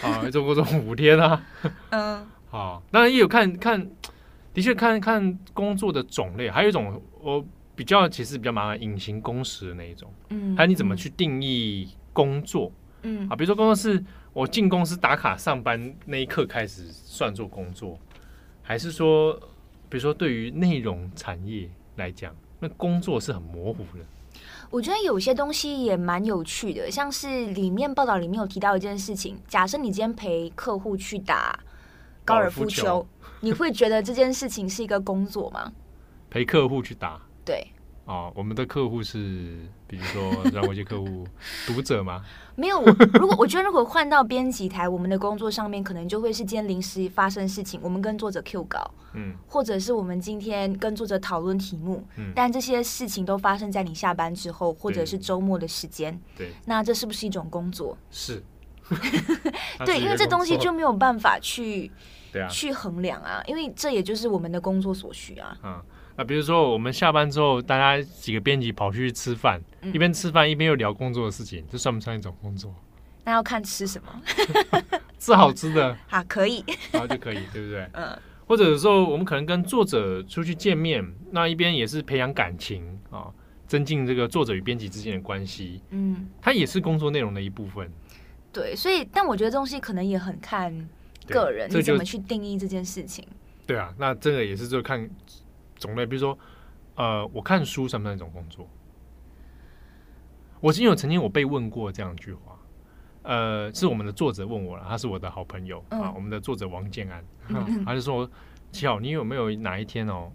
[0.02, 1.42] 啊， 这种五天啊。
[1.90, 3.88] 嗯，好，当然也有看看，
[4.52, 7.44] 的确看看工作的种类，还有一种我
[7.76, 10.12] 比较其实比较麻烦，隐形工时的那一种。
[10.30, 12.72] 嗯，还有你怎么去定义工作？
[13.02, 17.96] 嗯，啊，比如说工作是我进公司打卡上班那一刻开始算作工作，
[18.62, 19.38] 还是说，
[19.88, 24.04] 比如说对于内容产业来讲，那工作是很模糊的？
[24.70, 31.58] 我觉得有些东西也蛮有趣的，像是里面报道里面有提到一件事情，假设你今天陪客户去打
[32.24, 33.08] 高尔夫球，夫球
[33.40, 35.72] 你会觉得这件事情是一个工作吗？
[36.28, 37.66] 陪客户去打，对。
[38.08, 41.26] 哦，我们的客户是，比如说 让我一些客户
[41.66, 42.24] 读者吗？
[42.56, 42.82] 没有，
[43.20, 57.94] 如果我觉得如果换到编辑台，我们的工作上面可能就会是今天临时发生事情，我们跟作者 Q 稿，嗯，或者是我们今天跟作者讨论题目，嗯，但这些事情都发生在你下班之后，或者是周末的时间，对，那这是不是一种工作？
[58.10, 58.42] 是，
[59.84, 61.92] 对，因为这东西就没有办法去，
[62.32, 65.82] 对啊，去衡量啊，因为这也就是我们的工作所需啊，嗯。
[66.18, 72.74] 啊，比如说我们下班之后，大家几个编辑跑去吃饭，嗯、一边吃饭一边又聊工作的事情，这算不算一种工作？
[73.24, 74.22] 那要看吃什么，
[75.20, 77.88] 吃好吃的， 好可以，然后就可以，对不对？
[77.94, 78.18] 嗯。
[78.48, 83.30] 或者有时候我们可能跟作者出去见面，那一边也是培养感情啊，
[83.66, 85.82] 增进这个作者与编辑之间的关系。
[85.90, 87.88] 嗯，它也是工作内容的一部分。
[88.52, 90.72] 对，所以但我觉得东西可能也很看
[91.28, 93.22] 个人，你怎么去定义这件事情。
[93.66, 95.08] 对啊，那这个也是就看。
[95.78, 96.38] 种类，比如说，
[96.96, 98.68] 呃，我看书算不算一种工作？
[100.60, 102.58] 我是因为曾经我被问过这样一句话，
[103.22, 107.22] 呃，是我们的作者问我了，他是我的好朋友、嗯、啊，我们的作者王建安，
[107.54, 108.28] 啊、他就说
[108.72, 110.32] ：“七号，你有没有哪一天哦，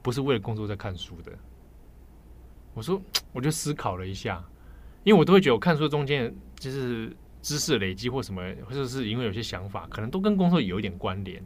[0.00, 1.32] 不是为了工作在看书的？”
[2.72, 3.00] 我说，
[3.32, 4.44] 我就思考了一下，
[5.02, 11.42] 因为我都会觉得我看书中间就是知识累积或什么，或者是因为有些想法，可能都跟工作有一点关联。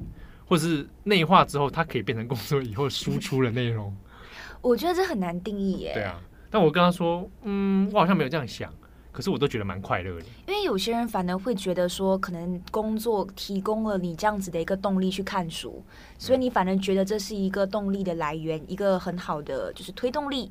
[0.48, 3.94] 或是内化之后，它可以变成工作以后输出的内容。
[4.60, 5.92] 我觉得这很难定义耶。
[5.94, 8.72] 对啊，但我跟他说，嗯，我好像没有这样想，
[9.12, 10.26] 可是我都觉得蛮快乐的。
[10.46, 15.84] 因为有些人反而会觉得说，可能工作提供了你这样子的一个动力去看书，
[16.18, 20.50] 所以你反而觉得这是一个动力的来源，一个很好的就是推动力。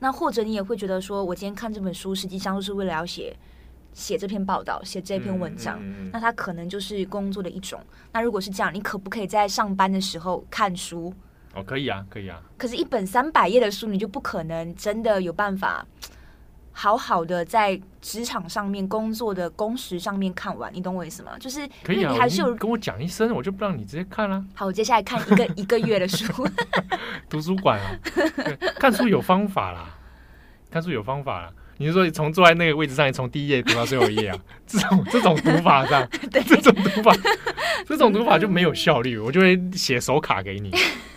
[0.00, 3.36] 那或者你也会觉得说，我今天看这本书，实际上都是为了要写。
[3.92, 7.80] 写这篇报道，写这篇文章，嗯嗯嗯、那他可能就是工作的一种。
[8.12, 11.12] 那如果是这样，你可不可以在上班的时候看书？
[11.54, 12.40] 哦，可以啊，可以啊。
[12.56, 15.84] 可是，一本三百页的书，你就不可能真的有办法
[16.70, 20.72] 好好的在职场上面工作的工时上面看完。
[20.72, 21.32] 你懂我意思吗？
[21.40, 24.46] 就是可以啊，你还是有跟我讲一声，我就不让你直接看了、啊。
[24.54, 26.48] 好，我接下来看一个一个月的书。
[27.28, 27.98] 图书馆啊，
[28.78, 29.98] 看书有方法啦，
[30.70, 31.52] 看书有方法啦。
[31.80, 34.38] 你是说你从坐在那个位置上，你从第一页读到最后一页啊？
[34.68, 37.10] 这种这种读法上， 对这种读法，
[37.88, 39.16] 这种读法就没有效率。
[39.16, 40.70] 我就会写手卡给你，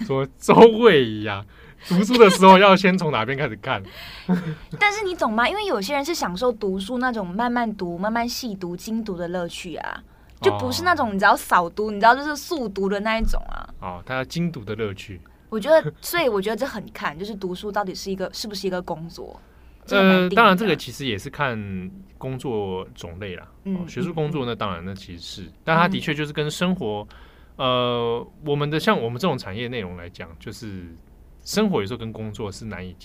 [0.08, 1.44] 说周慧仪啊，
[1.90, 3.84] 读书的时候要先从哪边开始看？
[4.80, 5.50] 但是你懂吗？
[5.50, 10.02] 因为有些人是享受读书那种慢慢读、慢慢细读、精读的乐趣啊，
[10.40, 13.68] 就不是那种你只要扫读，你知道就是速读的那一种啊。
[13.82, 15.20] 哦，他要精读的乐趣。
[15.50, 19.38] 我觉得，所以我觉得这很看，就是读书到底是一个是不是一个工作。
[19.90, 23.52] 呃，当然，这个其实也是看工作种类啦。
[23.66, 27.06] 嗯，哦、学术工作那当然那其实是，但它的确就是跟生活，
[27.58, 30.96] 嗯、呃，我们的像我们这种产业内容来讲，就是
[31.44, 32.96] 生活有时候跟工作是难以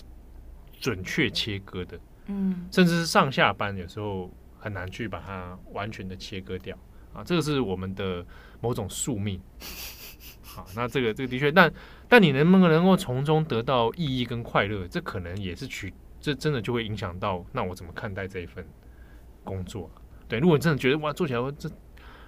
[0.79, 1.99] 准确切割的。
[2.27, 6.77] 嗯，甚至是上下班有时候很难去把它完全的切割掉
[7.13, 7.25] 啊。
[7.25, 8.25] 这个是我们的
[8.61, 9.41] 某种宿命。
[10.45, 11.73] 好，那这个这个的确，但
[12.09, 15.93] 但你能不能够从中得到意义跟快乐，这可能也是取。
[16.21, 18.67] 这真的就会影响到，那我怎么看待这一份
[19.45, 19.91] 工作？
[20.29, 21.71] 对，如果你真的觉得哇，做起来我这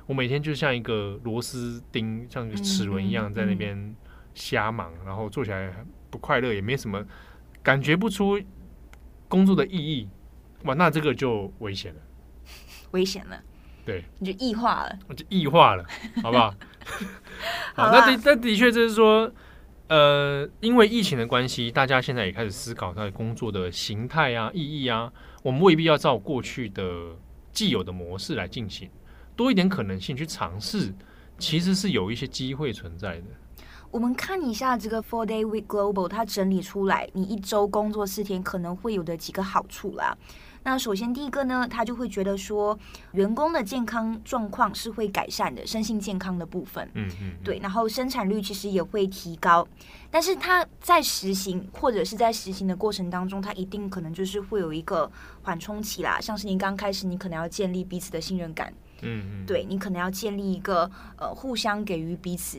[0.06, 3.94] 我每天就像一个螺丝钉，像一个齿轮一样在那边
[4.34, 5.74] 瞎忙，然后做起来
[6.08, 7.04] 不快乐，也没什么
[7.62, 8.40] 感觉不出
[9.28, 10.08] 工作的意义，
[10.64, 12.00] 哇，那这个就危险了，
[12.92, 13.42] 危险了，
[13.84, 15.84] 对，你就异化了，我就异化了，
[16.22, 16.54] 好不好？
[17.74, 19.32] 好，那的那的确就是说。
[19.90, 25.12] 呃，因为疫情的关系，大家现在也开始思考他的工作的形态啊、意义啊。
[25.42, 26.84] 我们未必要照过去的
[27.52, 28.88] 既有的模式来进行，
[29.34, 30.94] 多一点可能性去尝试，
[31.38, 33.24] 其实是有一些机会存在的。
[33.90, 40.16] 我们看一下这个 Four Day Week Global，它整理出来，你一周工作四天可能会有的几个好处啦。
[40.62, 42.78] 那首先第一个呢，他就会觉得说，
[43.12, 49.66] 员工的健康状况是会改善的，身心健康的部分，嗯嗯，对，然后生产率其实也会提高。
[50.10, 55.10] 但是他在实行或者是在实行的过程当中，他一定可能就是会有一个
[55.42, 62.58] 缓冲期啦，像是你刚开始，你可能要建立彼此的信任感，嗯嗯，对，你可能要建立一个呃互相给予彼此。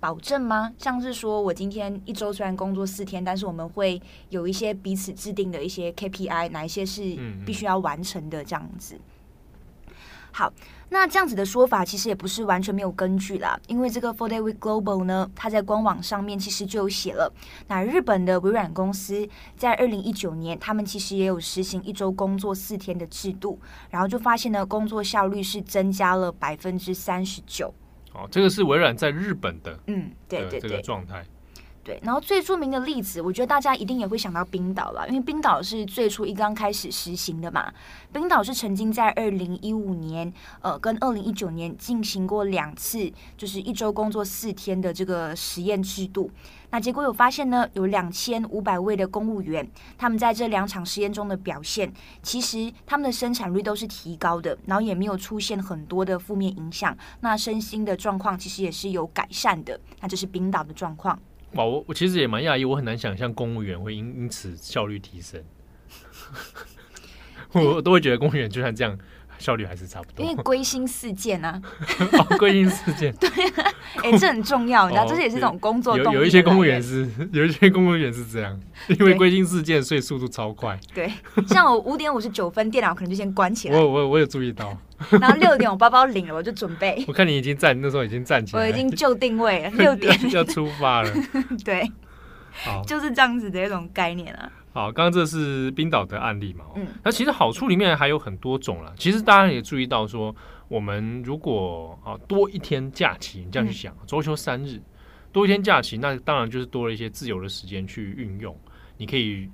[0.00, 0.72] 保证吗？
[0.78, 7.02] 像是说我今天一周虽然工作四天，但是我们会有一些彼此制定的一些 KPI，哪一些是
[7.44, 8.98] 必须要完成的这样子。
[10.32, 10.50] 好，
[10.90, 17.30] 那这样子的说法其实也不是完全没有根据啦，因为这个 Four Day Week Global 呢，它在官网上面其实就有写了，
[17.66, 23.58] 那日本的微软公司在二零一九年，他们其实也有实行一周工作四天的制度，
[23.90, 27.74] 然后就发现呢，工作效率是增加了百分之三十九。
[28.12, 31.24] 哦，这个是微软在日本的，嗯，对对对，这个状态。
[31.82, 37.72] 对，然后最著名的例子，我觉得大家一定也会想到冰岛了，因为冰岛是最初一刚开始实行的嘛。
[38.12, 46.30] 冰岛是曾经在二零一五年，呃，跟二零一九年进行过两次，就是一周工作四天的这个实验制度。
[46.72, 49.66] 那结果有发现呢，有两千五百位的公务员，
[49.96, 51.90] 他们在这两场实验中的表现，
[52.22, 56.96] 其实他们的生产率都是提高的，然后也没有出现很多的负面影响。
[57.20, 59.80] 那身心的状况其实也是有改善的。
[60.00, 61.18] 那这是冰岛的状况。
[61.54, 65.42] 哇，我我其实也蛮讶异，我很难想象公务员会因因此效率提升。
[67.52, 68.98] 我都会觉得公务员就算这样。
[69.40, 71.58] 效率还是差不多，因为归心似箭啊，
[72.12, 73.72] 哦，归心似箭， 对啊，
[74.04, 76.16] 哎，这很重要，你知道，这是也是一种工作动力。
[76.16, 78.60] 有有一些公务员是，有一些公务员是这样，
[78.98, 80.78] 因为归心似箭，所以速度超快。
[80.92, 81.10] 对，
[81.46, 83.78] 像我五点五十九分，电脑可能就先关起来。
[83.78, 84.76] 我我我有注意到。
[85.20, 87.04] 然后六点我包包领了，我就准备。
[87.08, 91.10] 我看你已经站，那时候已经站起来，我已经 就定位了，六点要出发了。
[91.64, 91.90] 对，
[92.52, 94.52] 好，就是这样子的一种概念啊。
[94.72, 96.64] 好，刚刚这是冰岛的案例嘛？
[96.76, 98.92] 嗯，那其实好处里面还有很多种啦。
[98.96, 100.32] 其实大家也注意到说，
[100.68, 104.80] 我们如果啊多一天假期，你这样去想，周休三日，
[105.32, 108.56] 多一天假期，那当然就是多了一些自由的时间去运用。
[108.96, 109.48] 你可以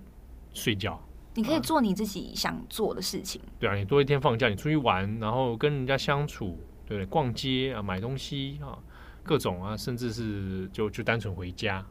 [0.52, 1.02] 睡觉，
[1.36, 3.40] 你可以做你自己想做的事情。
[3.60, 7.04] 对啊，你多一天放假，你出去玩，然后跟人家相处，对？
[7.06, 8.78] 逛街啊，买东西啊，
[9.22, 11.84] 各种啊，甚至是就就单纯回家。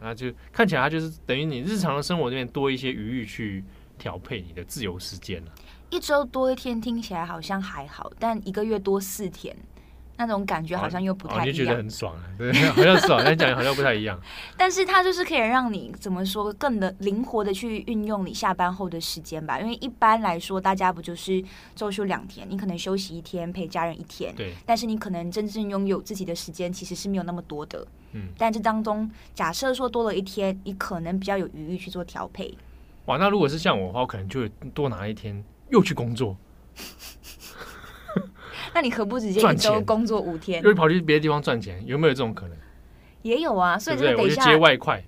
[0.00, 3.64] 那就看起来，它就是等于你日常的生活里面多一些余裕去
[3.98, 5.52] 调配你的自由时间了。
[5.90, 9.56] 一周多一天听起来好像还好，但一个月多四天。
[10.18, 12.24] 那种感觉好像又不太一样，你觉得很爽啊？
[12.38, 14.18] 对， 好像爽，但讲好像不太一样。
[14.56, 19.60] 但是它就是可以让你怎么说，更的灵活的去运用你下班后的时间吧。
[19.60, 21.42] 因为一般来说，大家不就是
[21.74, 24.34] 周休两天，你可能休息一天，陪家人一天。
[24.34, 24.54] 对。
[24.64, 27.86] 但是你可能真正拥有自己的时间，其实是没有那么多的。
[28.12, 28.28] 嗯。
[28.38, 32.56] 但这当中，假设说多了一天，你可能比较有余裕去做调配。
[33.06, 36.36] 哇，那如果是像我的话，我可能就会多拿一天又去工作。
[38.76, 41.82] 那你何不直接一周工作五天，又跑去别的地方赚钱？
[41.86, 42.56] 有没有这种可能？
[43.22, 45.02] 也有啊，所以就等一下接外快，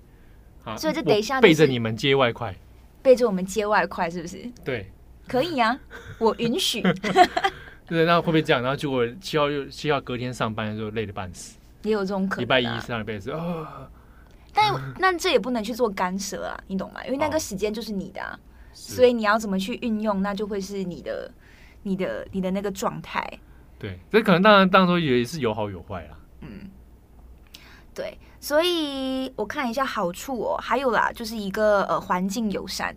[0.79, 2.55] 所以就等一下背着你们接外快，
[3.03, 4.51] 背着我们接外快，是不是？
[4.65, 4.91] 对，
[5.27, 5.79] 可以啊，
[6.19, 6.81] 我允许。
[7.87, 8.63] 对，那会不会这样？
[8.63, 12.41] 然后结果七号又七号隔天上班的时候累得半死，也有这种可能。
[12.45, 13.87] 礼拜一上礼拜四啊，
[14.55, 17.05] 但那这也不能去做干涉啊，你懂吗？
[17.05, 18.41] 因为那个时间就是你的啊，
[18.73, 21.31] 所以你要怎么去运用，那就会是你的、
[21.83, 23.39] 你的、你的那个状态。
[23.79, 26.19] 对，这可能当然当中也是有好有坏啦。
[26.41, 26.71] 嗯，
[27.95, 32.95] 对，所以我看一下好处哦，还有啦，就是一个呃环境友善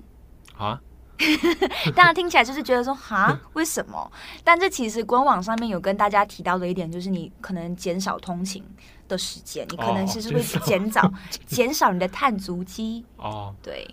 [0.58, 0.82] 啊。
[1.96, 4.12] 大家听起来就是觉得说哈， 为什么？
[4.44, 8.63] 但这其实官网上面有跟大家提到的一点，就是你可能减少通勤
[9.08, 11.13] 的时间，你可能其实会减少
[11.46, 13.54] 减少，少你的碳足迹哦。
[13.62, 13.88] 对，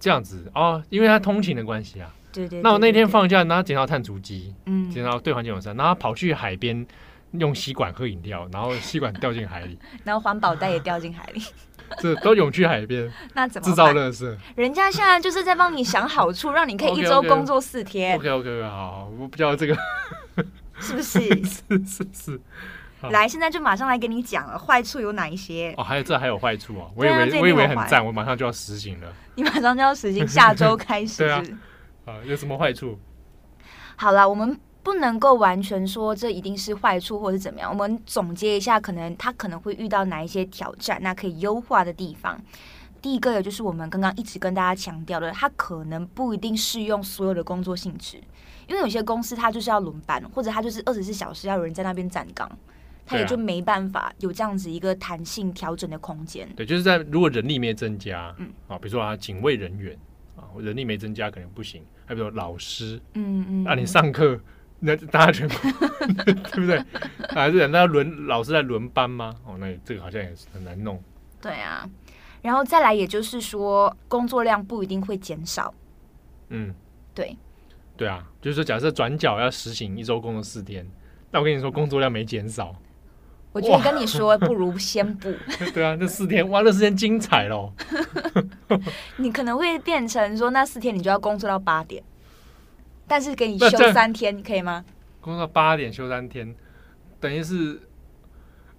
[0.00, 2.10] 这样子哦，因为它通勤的关系啊。
[2.62, 6.86] 那我那天放假，然后捡到碳足迹，嗯，捡到对环境友善，然后跑去海边
[7.32, 11.42] 用吸管喝饮料，然后吸管掉进海里， 然后环保袋也掉进海里，
[11.98, 14.36] 这都涌去海边， 那怎么制造垃圾？
[14.56, 18.16] 人家现在就是在帮你想好处，让你可以一周工作四天。
[18.16, 19.76] OK OK OK，好，我不知道这个
[20.78, 21.20] 是不是？
[21.44, 22.40] 是是是。
[23.10, 25.74] 来，现在就马上来给你讲了，坏处有哪一些？
[25.76, 26.88] 哦，还有这还有坏处啊？
[26.96, 29.12] 我以为、啊、我以为很赞，我马上就要实行了。
[29.34, 31.18] 你马上就要实行，下周开始。
[31.18, 31.42] 对啊。
[32.04, 32.98] 啊，有什么坏处？
[33.96, 37.70] 好了，我们不能够完全说这一定是坏处，或者怎么样。
[37.70, 42.38] 我们总结一下，可能他可能会遇到哪一些挑战，那可以优化的地方。
[43.00, 48.18] 第一个，也就是我们刚刚一直跟大家强调的，它可能不一定适用所有的工作性质，
[48.66, 52.50] 因为有些公司它就是要轮班，或者它就是二十四小时要有人在那边站岗，
[53.06, 56.48] 它也就没办法有这样子一个弹性调整的空间。
[56.54, 59.96] 对，就是在如果人力没增加，嗯，啊，比如说啊，警卫人员。
[60.36, 61.80] 啊，人力没增加可能不行。
[62.06, 64.38] 还比如老师，嗯嗯，啊，你上课
[64.80, 65.54] 那大家全部
[66.24, 66.82] 对不对？
[67.30, 69.34] 还是那轮老师在轮班吗？
[69.44, 71.02] 哦，那这个好像也是很难弄。
[71.40, 71.88] 对啊，
[72.42, 75.72] 然后再来，也就是说工作量不一定会减少。
[76.50, 76.74] 嗯，
[77.14, 77.36] 对，
[77.96, 80.86] 对啊，就是说假设转角要实行一周工作四天，
[81.30, 82.74] 那我跟你说工作量没减少。
[83.54, 85.32] 我觉得跟你说，不如先不。
[85.72, 87.72] 对啊，那四天哇，那四天精彩喽！
[89.18, 92.02] 你可能会变成说，那四天你就要工作到八点，
[93.06, 94.84] 但是给你休三天，可以吗？
[95.20, 96.52] 工作到八点休三天，
[97.20, 97.80] 等于是，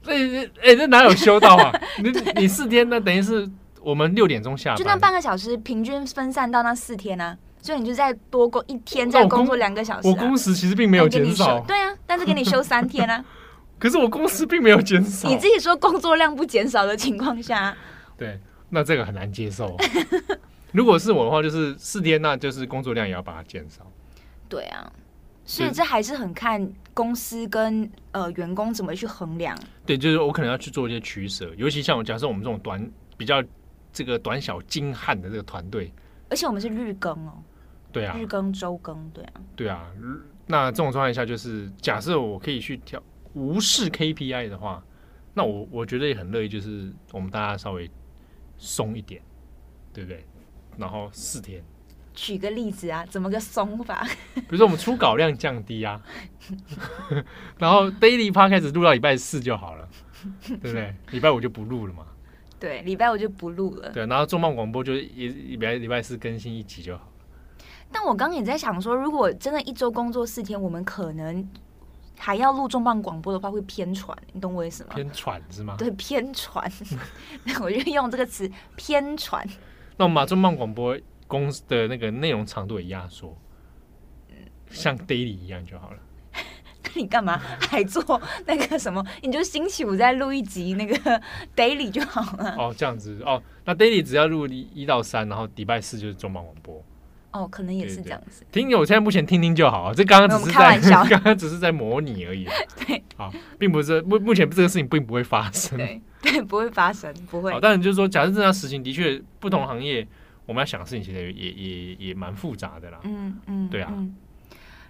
[0.08, 0.14] 哎
[0.62, 1.72] 哎，那哪有休到啊？
[2.04, 2.12] 你
[2.42, 3.50] 你四天那等于是
[3.82, 10.08] 我们六点钟下班，就那半个小时平均分散到那四天啊，所以你就再多工一天，再工作两个小时。
[10.10, 13.24] 我工时其实并没有减少，对啊，但是给你休三天啊。
[13.78, 17.76] 可是我公司并没有减少，你自己说工作量不减少的情况下，
[18.18, 19.76] 对，那这个很难接受。
[20.72, 23.86] 如果是我的话，就是四天，那就是工作量也要把它减少。
[24.48, 24.92] 对啊，
[25.46, 29.58] 所以这还是很看公司跟呃员工怎么去衡量。
[29.86, 33.44] 对，就是我可能要去做一些取舍，尤其像我假设我们这种短比较
[33.92, 35.94] 这个短小精悍的这个团队，
[36.30, 37.34] 而且我们是日更哦，
[37.92, 39.86] 对啊，日更周更，对啊，对啊，
[40.48, 43.02] 那这种状态下，就是假设我可以去调。
[43.36, 44.84] 无视 KPI 的话，
[45.36, 47.88] 那我我觉得也很乐意，就是我们大家稍微
[48.58, 49.22] 松一点，
[49.94, 50.26] 对不对？
[50.78, 51.64] 然后四天，
[52.14, 54.08] 举个例子啊，怎么个松法？
[54.36, 56.02] 比如说我们初稿量降低啊，
[57.60, 59.88] 然后 Daily Podcast 开始录到礼拜四就好了，
[60.48, 60.96] 对不对？
[61.12, 62.06] 礼拜五就不录了嘛。
[62.58, 63.92] 对，礼拜五就不录了。
[63.92, 67.12] 对，然后重磅广播就一礼拜礼拜四更新一集就好。
[67.92, 71.46] 但我刚刚也在想说，如果真的一周工作四天，我们可能。
[72.18, 74.96] 还要录重磅广播的话，会偏传，你懂我意思吗？
[74.96, 75.76] 偏传是吗？
[75.78, 76.72] 对，偏传，
[77.62, 79.48] 我就用这个词偏传。
[79.98, 80.98] 那我们把重磅广播
[81.28, 83.38] 公司的那个内容长度也压缩，
[84.70, 85.98] 像 daily 一样就好了。
[86.84, 89.06] 那你干嘛还做那个什么？
[89.22, 91.22] 你就星期五再录一集那个
[91.56, 92.56] daily 就好了。
[92.58, 96.84] 哦，这样子哦，那 daily 只要录一到三，然后礼拜四就是重磅广播。
[97.36, 98.46] 哦，可能也是这样子。
[98.52, 99.94] 听，友现在目前听听就好。
[99.94, 100.80] 这刚刚只是在
[101.10, 102.48] 刚刚只是在模拟而已。
[102.88, 103.30] 对，好，
[103.60, 105.78] 并不是目目前这个事情并不会发生。
[105.78, 107.52] 对 对，不会发生，不会。
[107.52, 110.08] 好，当然就是说，假设这样实行，的确不同行业
[110.46, 113.00] 我们要想的事情其实也也也也蛮复杂的啦。
[113.04, 113.92] 嗯嗯，对啊。
[113.94, 114.16] 嗯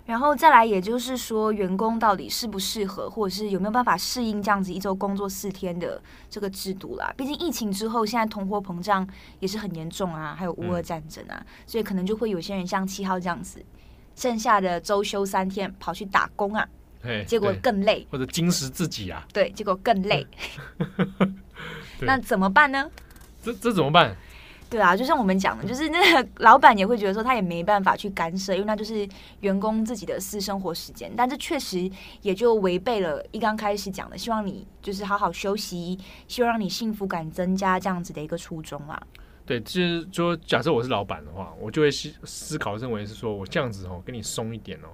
[0.06, 6.00] 然后再来，也就是说，员工到底适不适合，或者是有没有办法适应这样子一周工作四天的
[6.30, 7.12] 这个制度啦？
[7.18, 9.08] 毕竟疫情之后，现在通货膨胀
[9.40, 13.66] 也是很严重啊，还有乌俄战争啊，嗯、所以可能就会有些人像七号这样子，
[14.16, 16.68] 剩下的周休三天跑去打工啊，
[17.26, 20.26] 结果更累，或者精实自己啊，对，结果更累，
[22.02, 22.88] 那怎么办呢？
[23.42, 24.16] 这这怎么办？
[24.68, 29.08] 对啊，就像我们讲的，就是那个老板也会觉得说，他也没办法去干涉，因为那就是
[29.42, 31.12] 员工自己的私生活时间。
[31.16, 31.90] 但这确实
[32.22, 35.98] 也就违背了一刚开始讲的，希望你就是好好休息，
[36.28, 39.02] 希望让你幸福感增加这样子的一个初衷啊。
[39.46, 44.90] 对，就是说，假设我是老板的话，我就会思思考认为是说我这样子哦，跟你松一点哦，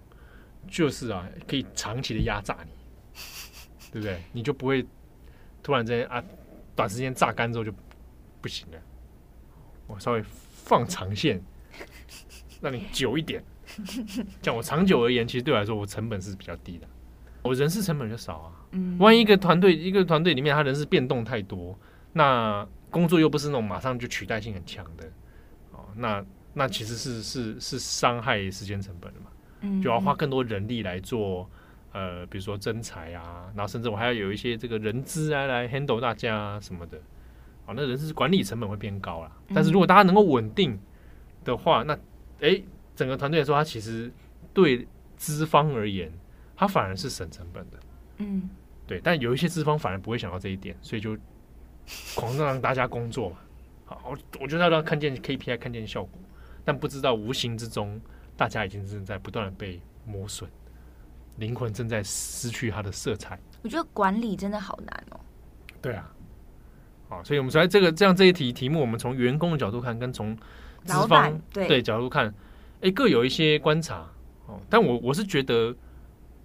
[0.68, 2.72] 就是啊，可以长期的压榨你，
[3.94, 4.22] 对不对？
[4.34, 4.86] 你就不会
[5.64, 6.22] 突然之间啊，
[6.76, 7.72] 短时间榨干之后就
[8.42, 8.78] 不行了。
[9.92, 11.42] 我稍微放长线，
[12.62, 13.44] 让你久一点。
[14.42, 16.88] 像我长久而言，其实对我来说，我成本是比较低的。
[17.44, 18.52] 我人事成本就少啊。
[18.72, 21.78] 嗯，万一一个团队一个团队里面，他人事变动太多，
[22.14, 25.06] 那工作又不是那种马上就取代性很强的，
[25.72, 26.24] 哦，那
[26.54, 29.28] 那其实是是是伤害时间成本的嘛。
[29.62, 31.50] 嗯，就要花更多人力来做，
[31.94, 37.00] 呃，比如说增材啊，然后甚至我还要有一些这个人资啊来 handle 大家啊什么的。
[37.72, 39.32] 好，那人事管理成本会变高了。
[39.56, 40.78] 但是如果大家能够稳定
[41.46, 41.98] 的话，那
[42.42, 42.62] 诶，
[42.98, 44.12] 整个团队来说，它其实
[44.54, 46.12] 对资方而言，
[46.54, 47.80] 它反而是省成本的。
[48.18, 48.50] 嗯，
[48.86, 49.00] 对。
[49.02, 51.18] 但有一些资方反而不会想到这一点，所以就
[52.14, 53.38] 狂让大家工作嘛。
[53.86, 56.20] 好，我我觉得要让看见 KPI，看见效果，
[56.66, 58.02] 但不知道无形之中，
[58.36, 60.50] 大家已经正在不断的被磨损，
[61.38, 63.40] 灵魂正在失去它的色彩。
[63.62, 65.20] 我觉得管理真的好难哦。
[65.82, 66.14] 对啊。
[67.12, 70.34] 好，所以我们在这个这样这一题题目，我们从员工的角度看，跟从
[70.86, 72.34] 资方对，对角度看，
[72.80, 74.08] 哎，各有一些观察。
[74.48, 75.76] 哦，但我我是觉得，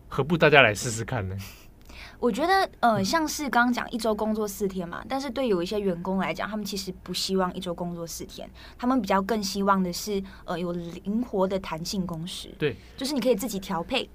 [0.09, 1.37] 何不大家来试试看呢？
[2.19, 12.53] 我觉得，呃，像是刚刚讲一周工作四天嘛，但是对有一些员工来讲，他们其实不希望一周工作四天，他们比较更希望的是，呃，有灵活的弹性工时。
[12.59, 14.09] 对，就是你可以自己调配。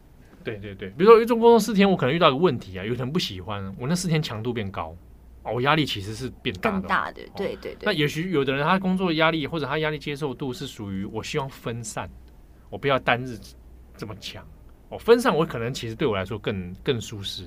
[0.43, 4.93] 对对对，比如说一周工作四天，我可能遇到一个问题啊，有人不喜欢我那四天强度变高。
[5.43, 7.85] 哦，压力其实是变大的，更大的，对对对。
[7.85, 12.09] 那也许有的人他工作压力或者他压力接受度是属于我希望分散，
[12.69, 13.37] 我不要单日
[13.97, 14.45] 这么强。
[14.89, 17.45] 哦，分散我可能其实对我来说更更舒适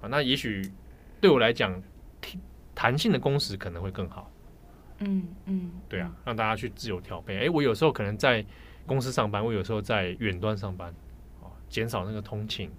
[0.00, 0.08] 啊。
[0.08, 0.70] 那也许
[1.20, 1.80] 对我来讲，
[2.74, 4.30] 弹性的工时可能会更好。
[4.98, 7.46] 嗯嗯，对啊，让大家去自由调配。
[7.46, 8.44] 哎，我有时候可能在
[8.86, 10.94] 公司上班，我有时候在远端上班，
[11.40, 12.70] 哦，减少那个通勤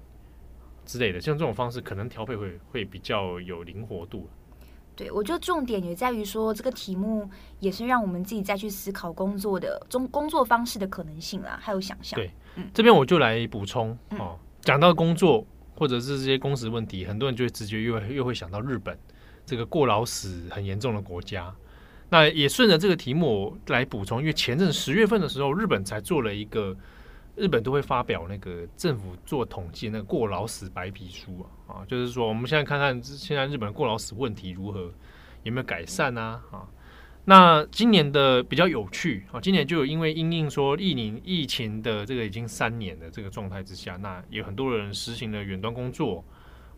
[0.86, 4.30] 之类的，像这种方式，可能调配会会比较有灵活度。
[4.96, 7.30] 对，我觉得重点也在于说，这个题目
[7.60, 12.18] 也是让我们自己再去思考工作的中工作方式的可能性啦，还有想象。
[12.18, 18.98] 对，嗯，这边我就来补充哦，讲到工作或者是这些工时问题，很多人就会直觉又又会想到日本
[19.46, 21.54] 这个过劳死很严重的国家。
[22.08, 26.74] 那也顺着这个题目来补充，因为前阵十月份的时候，日本才做了一个，
[27.36, 34.92] 日本都会发表那个政府做统计那个过劳死白皮书啊，啊，就是说我们现在看看现在日本的过劳死问题如何，
[35.44, 36.42] 有没有改善啊？
[36.52, 36.68] 啊，
[37.26, 46.24] 那今年的比较有趣啊，今年就有因为因应说疫情疫情的这个已经三年的这个状态之下，那有很多人实行了远端工作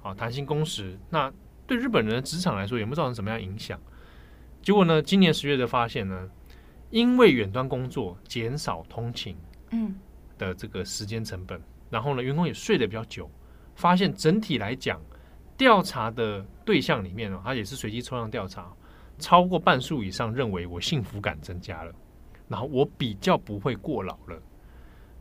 [0.02, 1.32] 啊，弹性工时，那
[1.66, 3.80] 对日本人的职场来说有没有造成什么样影响？
[4.64, 5.02] 结果呢？
[5.02, 6.30] 今年十月的发现呢，
[6.90, 9.38] 因为远端工作减少通勤，
[9.72, 9.96] 嗯，
[10.38, 13.30] 的这个时间成本，然后呢，员工也睡得比较久，
[13.76, 15.02] 发现整体来讲，
[15.58, 18.72] 调查的对象里面呢，它也是随机抽样调查，
[19.18, 21.92] 超过半数以上认为我幸福感增加了，
[22.48, 24.42] 然后我比较不会过劳了。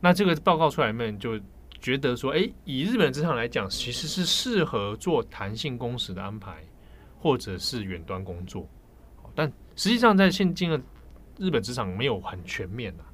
[0.00, 1.40] 那这个报告出来面就
[1.80, 6.62] 觉得说，哎，以日本职场来讲，其实是适合做弹性工时的安排，
[7.18, 8.68] 或者是远端工作。
[9.34, 10.80] 但实际上，在现今的
[11.38, 13.04] 日本职场没有很全面的，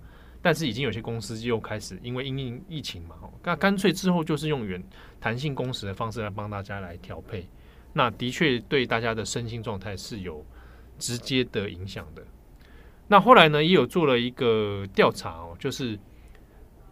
[0.43, 3.15] 但是已经有些公司又开始因为因应疫情嘛，
[3.45, 4.83] 那干脆之后就是用原
[5.21, 7.49] 弹性工时的方式来帮大家来调配，
[7.93, 10.45] 那的确对大家的身心状态是有
[10.99, 12.27] 直接的影响的。
[13.09, 15.99] 那后来呢，也有做了一个调查哦，就是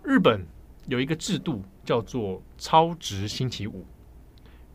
[0.04, 0.46] 日本
[0.86, 3.84] 有一个制度叫做超值星期五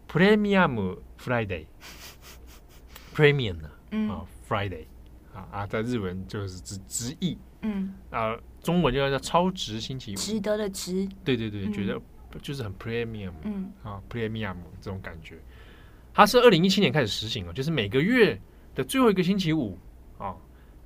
[0.07, 3.69] （Premium Friday），Premium 呢
[4.11, 4.26] 啊。
[4.47, 4.86] Friday
[5.34, 12.01] 啊啊，在日文就是直直译，嗯啊，中文就叫超值星期五，值得的值，对对对，嗯、觉得
[12.41, 15.38] 就是很 premium，嗯啊 premium 这种感觉。
[16.11, 18.41] 它是二零一七年开始实行了，就是每个月
[18.74, 19.78] 的最后一个星期五
[20.18, 20.36] 啊，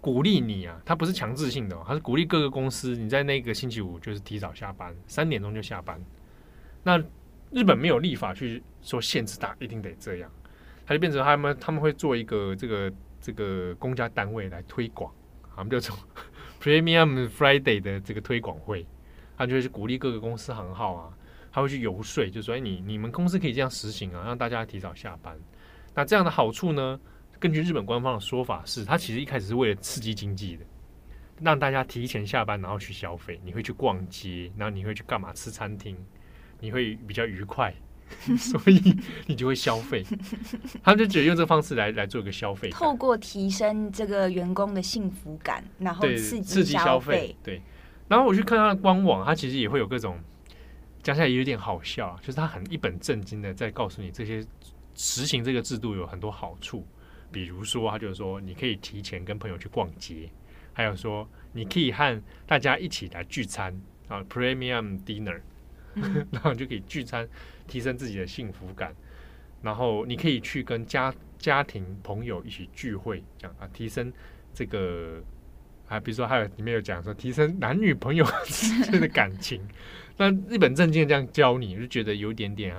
[0.01, 5.97] 鼓励你啊，它不是强制性的，它是鼓励各个公司你在那个星期五就是提早下班，三点钟就下班。
[6.83, 7.01] 那
[7.51, 10.29] 日本没有立法去说限制它一定得这样，
[10.85, 12.91] 它就变成他们他们会做一个这个。
[13.21, 15.13] 这个公家单位来推广，
[15.53, 15.93] 他们叫做
[16.61, 18.85] Premium Friday 的这个推广会，
[19.37, 21.13] 他就会去鼓励各个公司行号啊，
[21.51, 25.37] 他会去游说，就说：“哎，你你们公司可以这样实行啊，让大家提早下班。”
[25.95, 26.99] 那这样的好处呢？
[27.39, 30.65] 根据日本官方的说法是，他其实一开始是为了刺激经济的，
[31.41, 33.39] 让大家提前下班，然后去消费。
[33.45, 35.31] 你会去逛街，然后你会去干嘛？
[35.31, 35.97] 吃餐厅，
[36.59, 37.73] 你会比较愉快。
[38.37, 38.95] 所以
[39.27, 40.03] 你就会消费，
[40.83, 47.35] 他们就觉得用这个方式来来做一个消费，透过提升这个员工的幸福感，然后刺激消费。
[47.43, 47.61] 对，
[48.07, 50.19] 然后我去看他的官网，他其实也会有各种
[51.01, 54.45] 讲起来也有点好笑，就是他很一本正经的在告诉你这些
[54.95, 56.85] 实行这个制度有很多好处，
[57.31, 60.29] 比如说他就是说你可以提前跟朋友去逛街，
[60.73, 65.39] 还有说你可以和大家一起来聚餐啊，Premium Dinner。
[66.31, 67.27] 然后你就可以聚餐，
[67.67, 68.93] 提升自己的幸福感。
[69.61, 74.11] 然后你可以去跟家家庭朋友一起聚会，这样啊，提升
[74.53, 75.21] 这个
[75.89, 79.61] 啊，比如说还有里面有讲说提升男女朋友之间的感情。
[80.15, 82.73] 那日本正经这样教你，就觉得有点点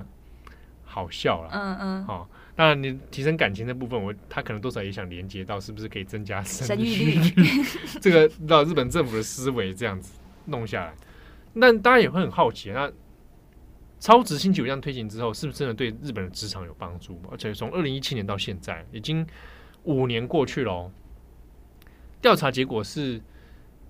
[0.84, 1.50] 好笑了。
[1.52, 2.04] 嗯嗯。
[2.06, 7.34] 好、哦，当然你提升感情的部分，我他可能多少也想连接到是不是可以增加生育率？
[8.00, 10.94] 这个到日本政府的思维这样子弄下来。
[11.52, 12.90] 那大家也会很好奇，那
[14.00, 17.20] 超值星期五这样推行之后，是不是真的对日本的职场有帮助？
[17.30, 19.24] 而且从二零一七年到现在，已经
[19.84, 20.90] 五年过去了哦。
[22.22, 23.20] 调查结果是，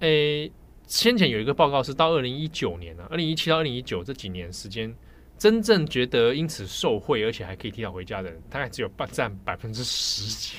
[0.01, 0.53] 诶、欸，
[0.87, 4.93] 先前有一个报告是到二零一九年啊，二零一七到二零一九这几年时间，
[5.39, 10.57] 真正觉得因此受贿，而且还可以提早回家的人，大概只有半占百分之十几，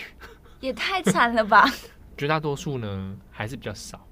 [0.62, 1.66] 也太惨了吧？
[2.18, 4.08] 绝大多数呢，还是比较少。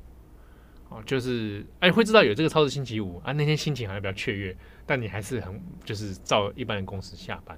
[0.89, 4.57] 哦，就是哎，会知道有这个超值星期五啊，那天心情好像比较雀跃，
[4.89, 7.55] 但你还是很就是照一般的公司下班。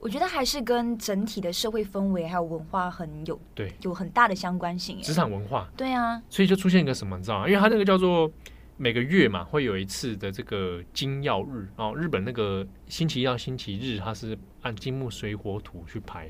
[0.00, 5.00] 我觉得还是跟整体的社会氛围还有文化很有对有很大的相关性。
[5.00, 7.46] 职场文化对啊，所以就出现一个什么，你知道吗？
[7.48, 8.28] 因为它那个叫做
[8.76, 16.28] 每个月嘛，会有一次的这个金曜日哦，日本那个星期一到星期日，它是按金木水火土去排，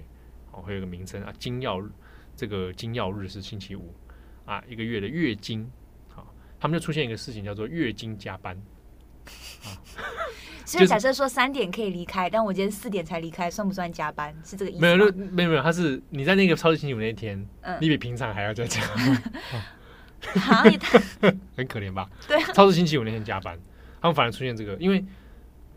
[0.53, 1.91] 哦，会有个名称啊，金曜日，
[2.37, 3.95] 这个金曜日是星期五
[4.45, 5.67] 啊，一个月的月经，
[6.09, 6.27] 好、哦，
[6.61, 8.61] 他们就出现一个事情叫做月经加班。
[9.65, 9.71] 啊，
[10.65, 14.35] 所以假设说三点可以离开，但我今天四点才离开，算不算加班？
[14.45, 14.81] 是这个意思？
[14.81, 19.23] 没有，没有，没有，没有，他是你在那个超级星期五那天，嗯，你比平常还要再加班，
[20.41, 20.63] 好，
[21.57, 22.09] 很可怜吧？
[22.27, 23.59] 对啊，超级星期五那天加班，
[24.01, 25.05] 他们反而出现这个，因为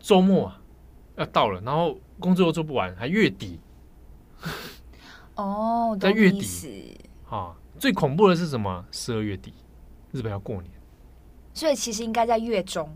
[0.00, 0.60] 周末啊
[1.16, 3.60] 要到了，然后工作又做不完，还月底。
[5.34, 8.84] 哦，在月底啊，最恐怖的是什么？
[8.90, 9.52] 十二月底，
[10.12, 10.72] 日本要过年，
[11.52, 12.92] 所以其实应该在月中。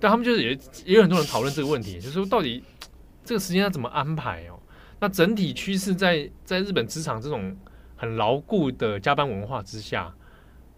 [0.00, 2.64] 但他们就是也也有很多人讨论这个问题，就是说到底
[3.24, 4.58] 这个时间要怎么安排哦？
[4.98, 7.56] 那整体趋势在在日本职场这种
[7.96, 10.12] 很牢固的加班文化之下，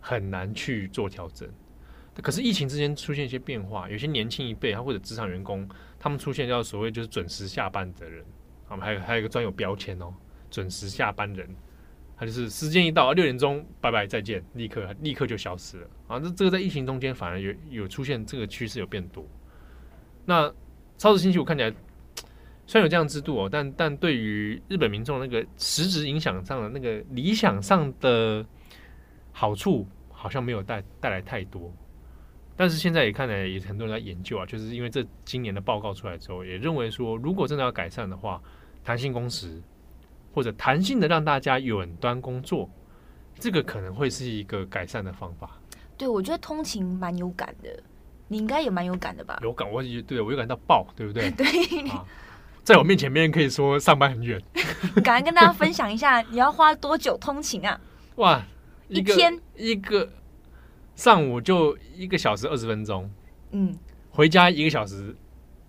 [0.00, 1.48] 很难去做调整。
[2.20, 5.66] 可是疫情之间出现一些变化，有些年轻一辈他或者职场员工，
[5.98, 8.24] 他们出现叫所谓就是准时下班的人。
[8.68, 10.12] 我们还有还有一个专有标签哦，
[10.50, 11.48] 准时下班人，
[12.22, 16.20] 他就是时间一到六点钟，拜拜再见，立刻立刻就消失了啊！
[16.20, 19.26] 这这个在疫情中间反而有有出现这个趋势有变多。
[20.24, 20.48] 那
[20.96, 21.74] 超级星期五看起来
[22.64, 28.46] 虽然有这样制度哦，但但对于日本民众那个实质影响上的那个理想上的
[29.32, 31.74] 好处，好像没有带带来太多。
[32.54, 38.40] 但是现在也看来也很多人在研究啊，就是因为这今年的报告出来之后，也认为说，如果真的要改善的话，
[38.84, 39.60] 弹性工时，
[40.32, 42.68] 或者弹性的让大家远端工作，
[43.38, 45.50] 这个可能会是一个改善的方法。
[45.96, 47.82] 对，我觉得通勤蛮有感的，
[48.28, 49.38] 你应该也蛮有感的吧？
[49.42, 51.30] 有感，我也对我有感到爆，对不对？
[51.36, 52.04] 对、啊，
[52.64, 54.40] 在我面前没人可以说上班很远。
[55.04, 57.80] 赶快跟大家分享一下，你要花多久通勤啊？
[58.16, 58.42] 哇，
[58.88, 60.08] 一,一天一个
[60.96, 63.10] 上午就一个小时二十分钟，
[63.52, 63.76] 嗯，
[64.10, 65.14] 回家一个小时。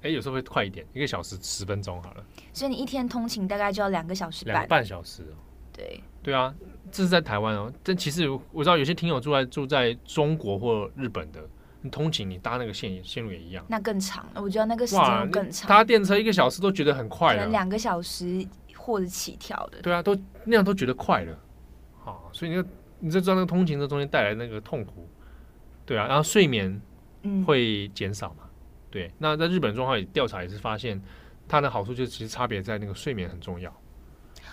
[0.03, 2.23] 哎，有时候会快一点，一个小时十分钟好了。
[2.51, 5.35] 所以你一天通勤大概就要两个小时半，两半小时哦。
[5.71, 6.53] 对对啊，
[6.91, 7.71] 这是在台湾哦。
[7.81, 11.39] 但其实我知道有些听友住在住在中国或日本的，
[11.81, 14.23] 你通勤你搭那个线线路也一样，那更长。
[14.35, 15.67] 我觉得那个时间更长。
[15.67, 18.45] 搭电车一个小时都觉得很快了，两个小时
[18.75, 19.81] 或者起跳的。
[19.81, 21.39] 对啊，都那样都觉得快了。
[22.03, 25.07] 好，所以你就你就知道那个通勤的中间带来那个痛苦。
[25.85, 26.79] 对啊，然后睡眠
[27.47, 28.35] 会减少嘛。
[28.39, 28.42] 嗯
[28.93, 31.01] 对，那在日本状况也调查也是发现，
[31.47, 33.75] 它的好处就是其实差别在那个睡眠很重要。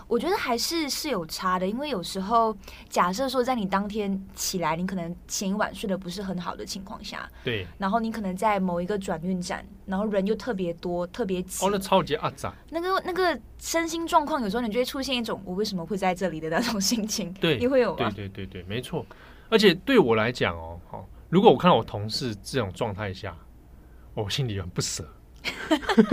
[0.09, 2.57] 我觉得还是是有差的，因为有时候
[2.89, 18.11] 假设说在你当天起来，你可能前一晚睡得不是很好的情况下，对，然后你可能在某一个转运站，然后人又特别多、特别挤，哦，那超级阿杂，那个那个身心状况，有时候你就会出现一种我为什么会在这里的那种心情，对，你会有吗？
[18.17, 19.05] 对对对对，没错。
[19.51, 23.37] 而且对我来讲哦，好，如果我看到我同事这种状态下。
[24.15, 25.09] 我心里很不舍，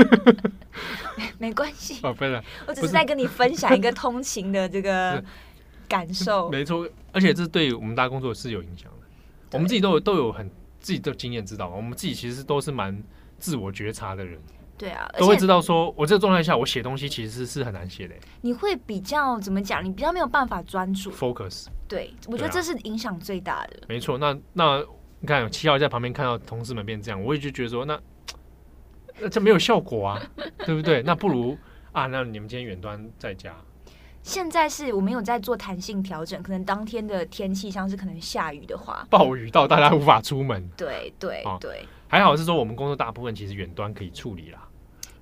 [1.40, 5.24] 没关系哦，不是，我只是在跟你分享一个通勤的这个
[5.88, 6.50] 感受。
[6.50, 9.08] 没错，而且这对我们大家工作是有影响的。
[9.54, 11.68] 我们自己都有都有很自己的经验，知道？
[11.70, 13.02] 我们自己其实都是蛮
[13.40, 14.40] 自我觉察的人。
[14.78, 18.14] 对啊，都会知道说，我这个状态下，我写东西其实是很难写的。
[18.42, 19.84] 你会比较怎么讲？
[19.84, 21.66] 你比较没有办法专注，focus。
[21.88, 23.80] 对，我觉得这是影响最大的。
[23.90, 24.86] 没错，那那。
[25.20, 28.00] 你看七号在旁边看到同事们变这样，我也就觉得说，那
[29.20, 30.22] 那这没有效果啊，
[30.66, 31.02] 对不对？
[31.02, 31.58] 那不如
[31.92, 33.56] 啊，那你们今天远端在家。
[34.22, 40.70] 现在是我们有在做弹性调整，可能当天的天气像是可能下雨的话，暴雨到大家无法出门。
[40.78, 44.68] 对对对，对还好是说我们工作大部分其实远端可以处理啦。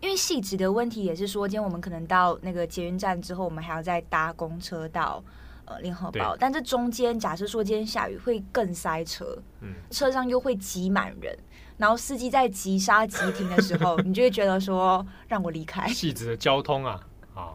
[0.02, 5.24] 因为细致的问题也是说，今天我们可能到那个捷运站之后，我们还要再搭公车到。
[5.66, 11.36] 呃，联合报，但这中间假设说今天下雨会更塞车，嗯，车上又会挤满人，
[11.78, 15.88] 然后司机在急刹急停的时候， 你就会觉得说让我离开。
[15.88, 17.02] 细致的交通啊，
[17.34, 17.54] 啊，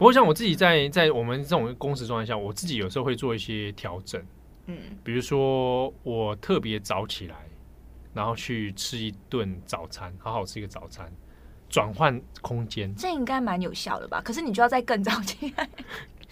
[0.00, 4.20] 我想我自己在在我们这种工时状态下，我自己有时候会做一些调整，
[4.66, 7.36] 嗯，比如说我特别早起来，
[8.12, 11.08] 然后去吃一顿早餐，好好吃一个早餐，
[11.68, 14.20] 转换空间，这应该蛮有效的吧？
[14.24, 15.68] 可是你就要再更早起来。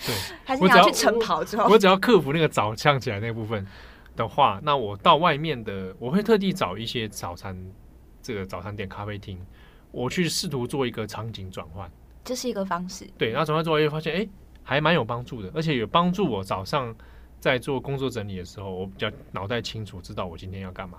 [0.05, 3.67] 对，还是你要去晨跑之后我，我只要克服那个早上起来那部分
[4.15, 7.57] 的话，那我到外面的，我会特地找一些早餐，
[8.23, 9.39] 这个早餐店、咖啡厅，
[9.91, 11.91] 我去试图做一个场景转换，
[12.25, 13.09] 这是一个方式。
[13.17, 14.29] 对，然后转换之后，又发现哎，
[14.63, 16.95] 还蛮有帮助的，而且有帮助我早上
[17.41, 20.99] 在做工作整理的时候，我比较脑袋清楚，知道我今天要干嘛。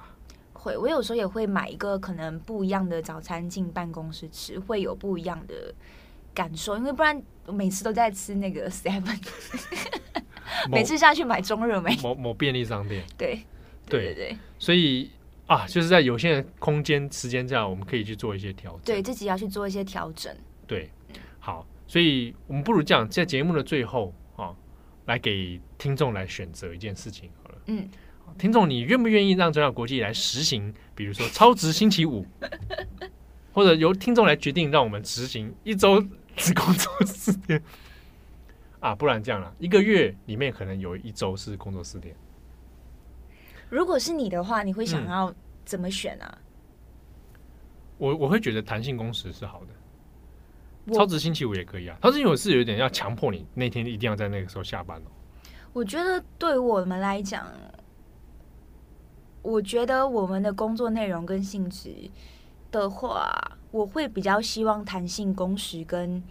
[0.54, 5.74] 会，我有时候也会买一个可能不一样的早餐进办公室吃，会有不一样的。
[6.38, 9.18] 感受，因为不然我每次都在吃那个 seven，
[10.70, 13.42] 每次下去买中热美某某便利商店， 对
[13.90, 15.10] 对对对，所以
[15.48, 20.32] 啊，就是在有限的空间时间这样，我们可以去做一些调整，对自己要去做一些调整。
[20.68, 20.92] 对，
[21.40, 24.54] 好，所以我们不如这样，在节目的最后啊，
[25.06, 27.56] 来给听众来选择一件事情好了。
[27.66, 27.90] 嗯，
[28.38, 32.24] 听众，你愿不愿意让转角国际来实行，比如说超值星期五，
[33.54, 36.04] 或者由听众来决定，让我们执行一周
[36.38, 37.62] 只工作四天
[38.80, 38.96] 啊？
[38.96, 42.16] 不然这样了，一个月里面可能有一周是工作四天。
[43.70, 45.34] 如果是你的话，你会想要
[45.66, 46.38] 怎么选啊？
[46.38, 46.44] 嗯、
[47.98, 51.98] 我我会觉得弹性工时是好的，超值星期五也可以啊。
[52.02, 55.12] 超值星期五是有点要强迫你那天一定要在那个时候下班哦。
[55.74, 57.52] 我觉得对我们来讲，
[59.42, 62.10] 我觉得我们的工作内容跟性质
[62.72, 66.22] 的话，我会比较希望弹性工时跟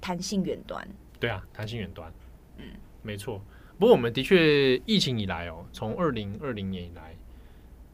[0.00, 0.86] 弹性远端。
[1.20, 2.12] 对啊，弹性远端，
[2.58, 2.64] 嗯，
[3.02, 3.42] 没错。
[3.78, 7.16] 不过我们的确疫情以来哦，从二零二零年以来，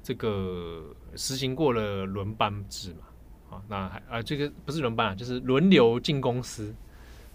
[0.02, 6.74] 这个实行过了轮班制嘛，啊，那还啊这个不是轮班啊，就是轮流进公司，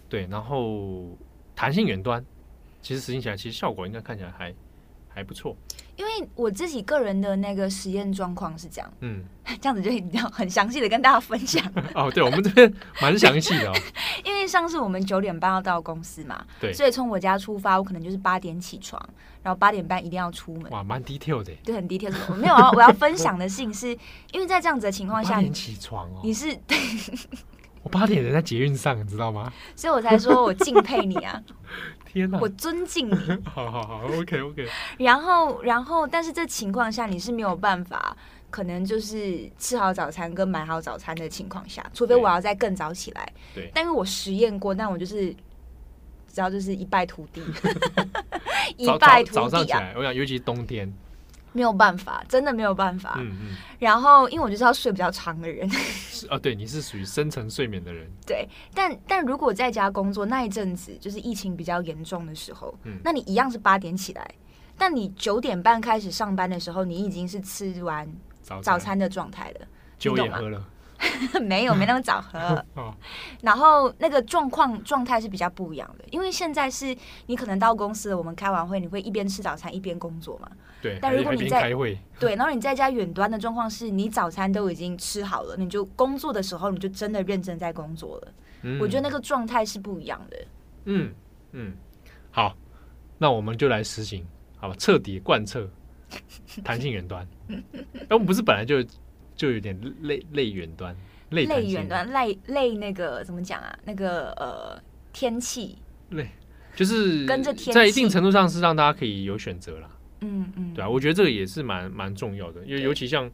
[0.08, 1.16] 对，然后
[1.54, 2.24] 弹性远端，
[2.82, 4.54] 其实实行起来其实效果应该看起来还
[5.20, 5.56] 还不错。
[5.96, 9.22] 因为我自己个人的那个实验状况是这样，嗯，
[9.60, 11.62] 这样子就一定要很详细的跟大家分享。
[11.94, 13.74] 哦，对，我们这边蛮详细的哦。
[14.24, 18.98] 因为上次我们九点半要到公司嘛，对，所以从我家出发，我可能就是八点起床，
[19.42, 20.70] 然后八点半一定要出门。
[20.70, 22.14] 哇，蛮 detail 的，对，很 detail。
[22.30, 23.88] 我没有啊，我要分享的信是，
[24.32, 26.58] 因为在这样子的情况下，八点起床哦，你是
[27.82, 29.52] 我八点人在捷运上，你知道吗？
[29.76, 31.42] 所以我才说我敬佩你啊。
[32.12, 32.38] 天哪！
[32.40, 33.14] 我尊敬你。
[33.46, 34.66] 好好好，OK OK。
[34.98, 38.16] 然后，然后，但是这情况下你是没有办法，
[38.50, 43.32] 可能就是吃好早餐跟买好早餐的情况下，除非我要再更早起来。
[43.54, 43.70] 对。
[43.72, 45.32] 但因为我实验过，但我就是，
[46.32, 47.42] 只要就是一败涂地。
[48.76, 49.48] 一败涂地啊！
[49.48, 50.92] 早上起来，我想尤其是冬天。
[51.52, 53.14] 没有办法，真的没有办法。
[53.18, 53.56] 嗯嗯。
[53.78, 55.68] 然后，因为我就是要睡比较长的人。
[55.70, 58.10] 是啊，对，你是属于深层睡眠的人。
[58.26, 64.34] 对，但但如果在家工作那一阵子，就是疫情比较严重的时候，嗯，那你一样是八点起来，
[64.76, 68.06] 但你九点半开始上班的时候，你已经是吃完
[68.62, 69.66] 早餐的状态了，
[69.98, 70.64] 酒也喝了。
[71.40, 72.62] 没有，没那么早喝。
[73.40, 76.94] 然后那个状况状态是比较不一样的，因为现在是
[77.24, 80.50] 你可能到公司，我们开完会，你会一边吃早餐一边工作嘛？
[80.82, 80.98] 对。
[81.00, 88.32] 但如果你在开会， 对，然后你在家远端的状况是你早餐都已经吃好了，你就工作的时候你就真的认真在工作了。
[88.62, 88.78] 嗯。
[88.80, 90.36] 我觉得那个状态是不一样的。
[90.84, 91.12] 嗯
[91.52, 91.72] 嗯，
[92.30, 92.56] 好，
[93.18, 94.26] 那我们就来实行，
[94.56, 94.74] 好吧？
[94.78, 95.68] 彻底贯彻
[96.64, 97.26] 弹性远端。
[98.08, 98.84] 那我们不是本来就。
[99.36, 100.94] 就有点累累远端，
[101.30, 103.78] 累远端累累那个怎么讲啊？
[103.86, 104.78] 那个呃
[105.14, 105.78] 天气
[106.10, 106.28] 累，
[106.76, 109.88] 就是跟着天，在一定程度上是让大家可以有选择啦。
[110.20, 113.30] 嗯嗯，对啊，我觉得这个也是蛮蛮重要的，因为尤其像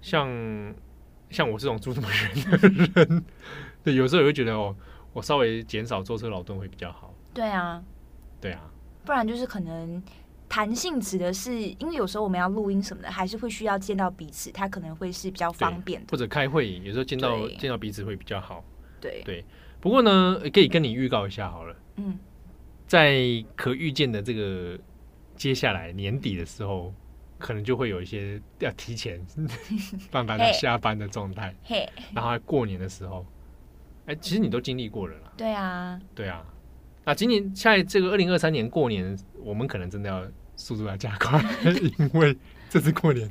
[0.00, 0.28] 像
[1.30, 3.24] 像我这种住这么远的人，
[3.82, 4.74] 对，有时候也会觉得哦，
[5.12, 7.14] 我稍微减少坐车劳顿会比较好。
[7.32, 7.82] 对啊，
[8.40, 8.70] 对啊，
[9.04, 10.02] 不然就是可能。
[10.52, 16.08] 弹性指的是，因为有时候我们要录音什么的，还是会需要见到彼此，他可能会是比较方便的。
[16.10, 18.64] 或者开会，有时候见到见到彼此会比较好。
[19.00, 19.44] 对对。
[19.80, 21.76] 不过呢，可以跟你预告一下好了。
[21.98, 22.18] 嗯。
[22.88, 23.22] 在
[23.54, 24.76] 可预见的这个
[25.40, 26.92] 接下来年底的时候，
[27.38, 29.18] 可能就会有一些要提前
[30.12, 31.54] 让大家下班的状态。
[31.64, 31.88] 嘿。
[32.14, 33.24] 然后过年的时候，
[34.04, 35.32] 哎，其实你都经历过了啦。
[35.38, 35.98] 对啊。
[36.14, 36.44] 对啊。
[37.06, 40.22] 那今年在这个二零二三年过年，我们可能真的要。
[40.56, 42.36] 速度要加快，因为
[42.68, 43.26] 这次过年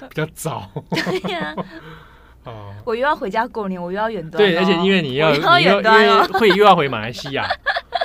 [0.00, 0.68] 比较早。
[0.90, 1.54] 对呀，
[2.42, 4.42] 哦，我又要回家过年，我又要远端。
[4.42, 7.46] 对，而且因为你要，要远端哦，会又要回马来西亚。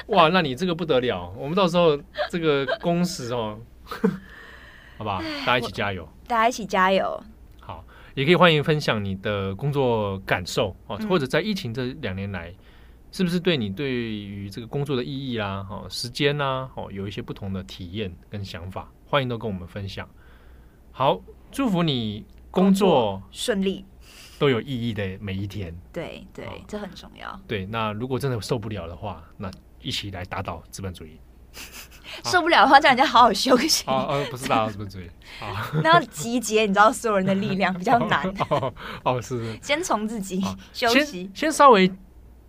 [0.08, 1.97] 哇，那你这个不得了，我们到时候
[2.30, 3.60] 这个工时哦，
[4.97, 7.24] 好吧，大家一起加油，大家一起加油。
[7.60, 7.84] 好，
[8.16, 12.53] 也可以欢迎分享你的工作感受哦，或者在疫情这两年来。
[13.10, 18.91] 是不是对你对于这个工作的意义啦、哦时间啦、哦有一些不同的体验跟想法？
[19.05, 20.08] 欢迎都跟我们分享。
[20.91, 23.86] 好，祝福你工作顺利，
[24.38, 25.74] 都有意义的每一天。
[25.93, 27.39] 对对，这很重要。
[27.47, 29.49] 对，那如果真的受不了的话，那
[29.88, 31.17] 一起来打倒资本主义。
[32.25, 33.85] 受不了的话，叫人家好好休息。
[33.88, 35.09] 哦哦，不是打倒资本主义。
[35.83, 38.27] 那要集结，你知道所有人的力量比较难。
[38.49, 38.73] 哦
[39.03, 39.59] 哦，是是。
[39.61, 41.89] 先从自己休息，先稍微。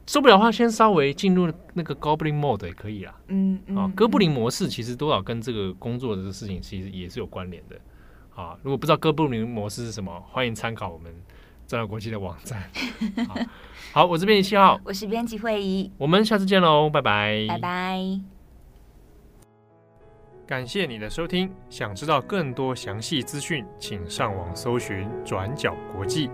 [0.06, 3.14] 受不了的话，先稍微进入那个 Goblin Mode 也可以啦。
[3.26, 3.76] 嗯嗯。
[3.76, 7.76] 啊，哥布林模式其实多少跟这个工作的这个事情其实也是有关联的。
[8.34, 11.14] 啊，如果不知道哥布林模式是什么，欢迎参考我们
[11.66, 12.70] 转角国际的网站。
[13.98, 18.00] 好，我是编辑七号，我是编辑会议，我们下次见喽，拜拜，拜拜。
[20.46, 26.30] 感谢你的收听，想知道更多详细资讯，请上网搜寻转角国际。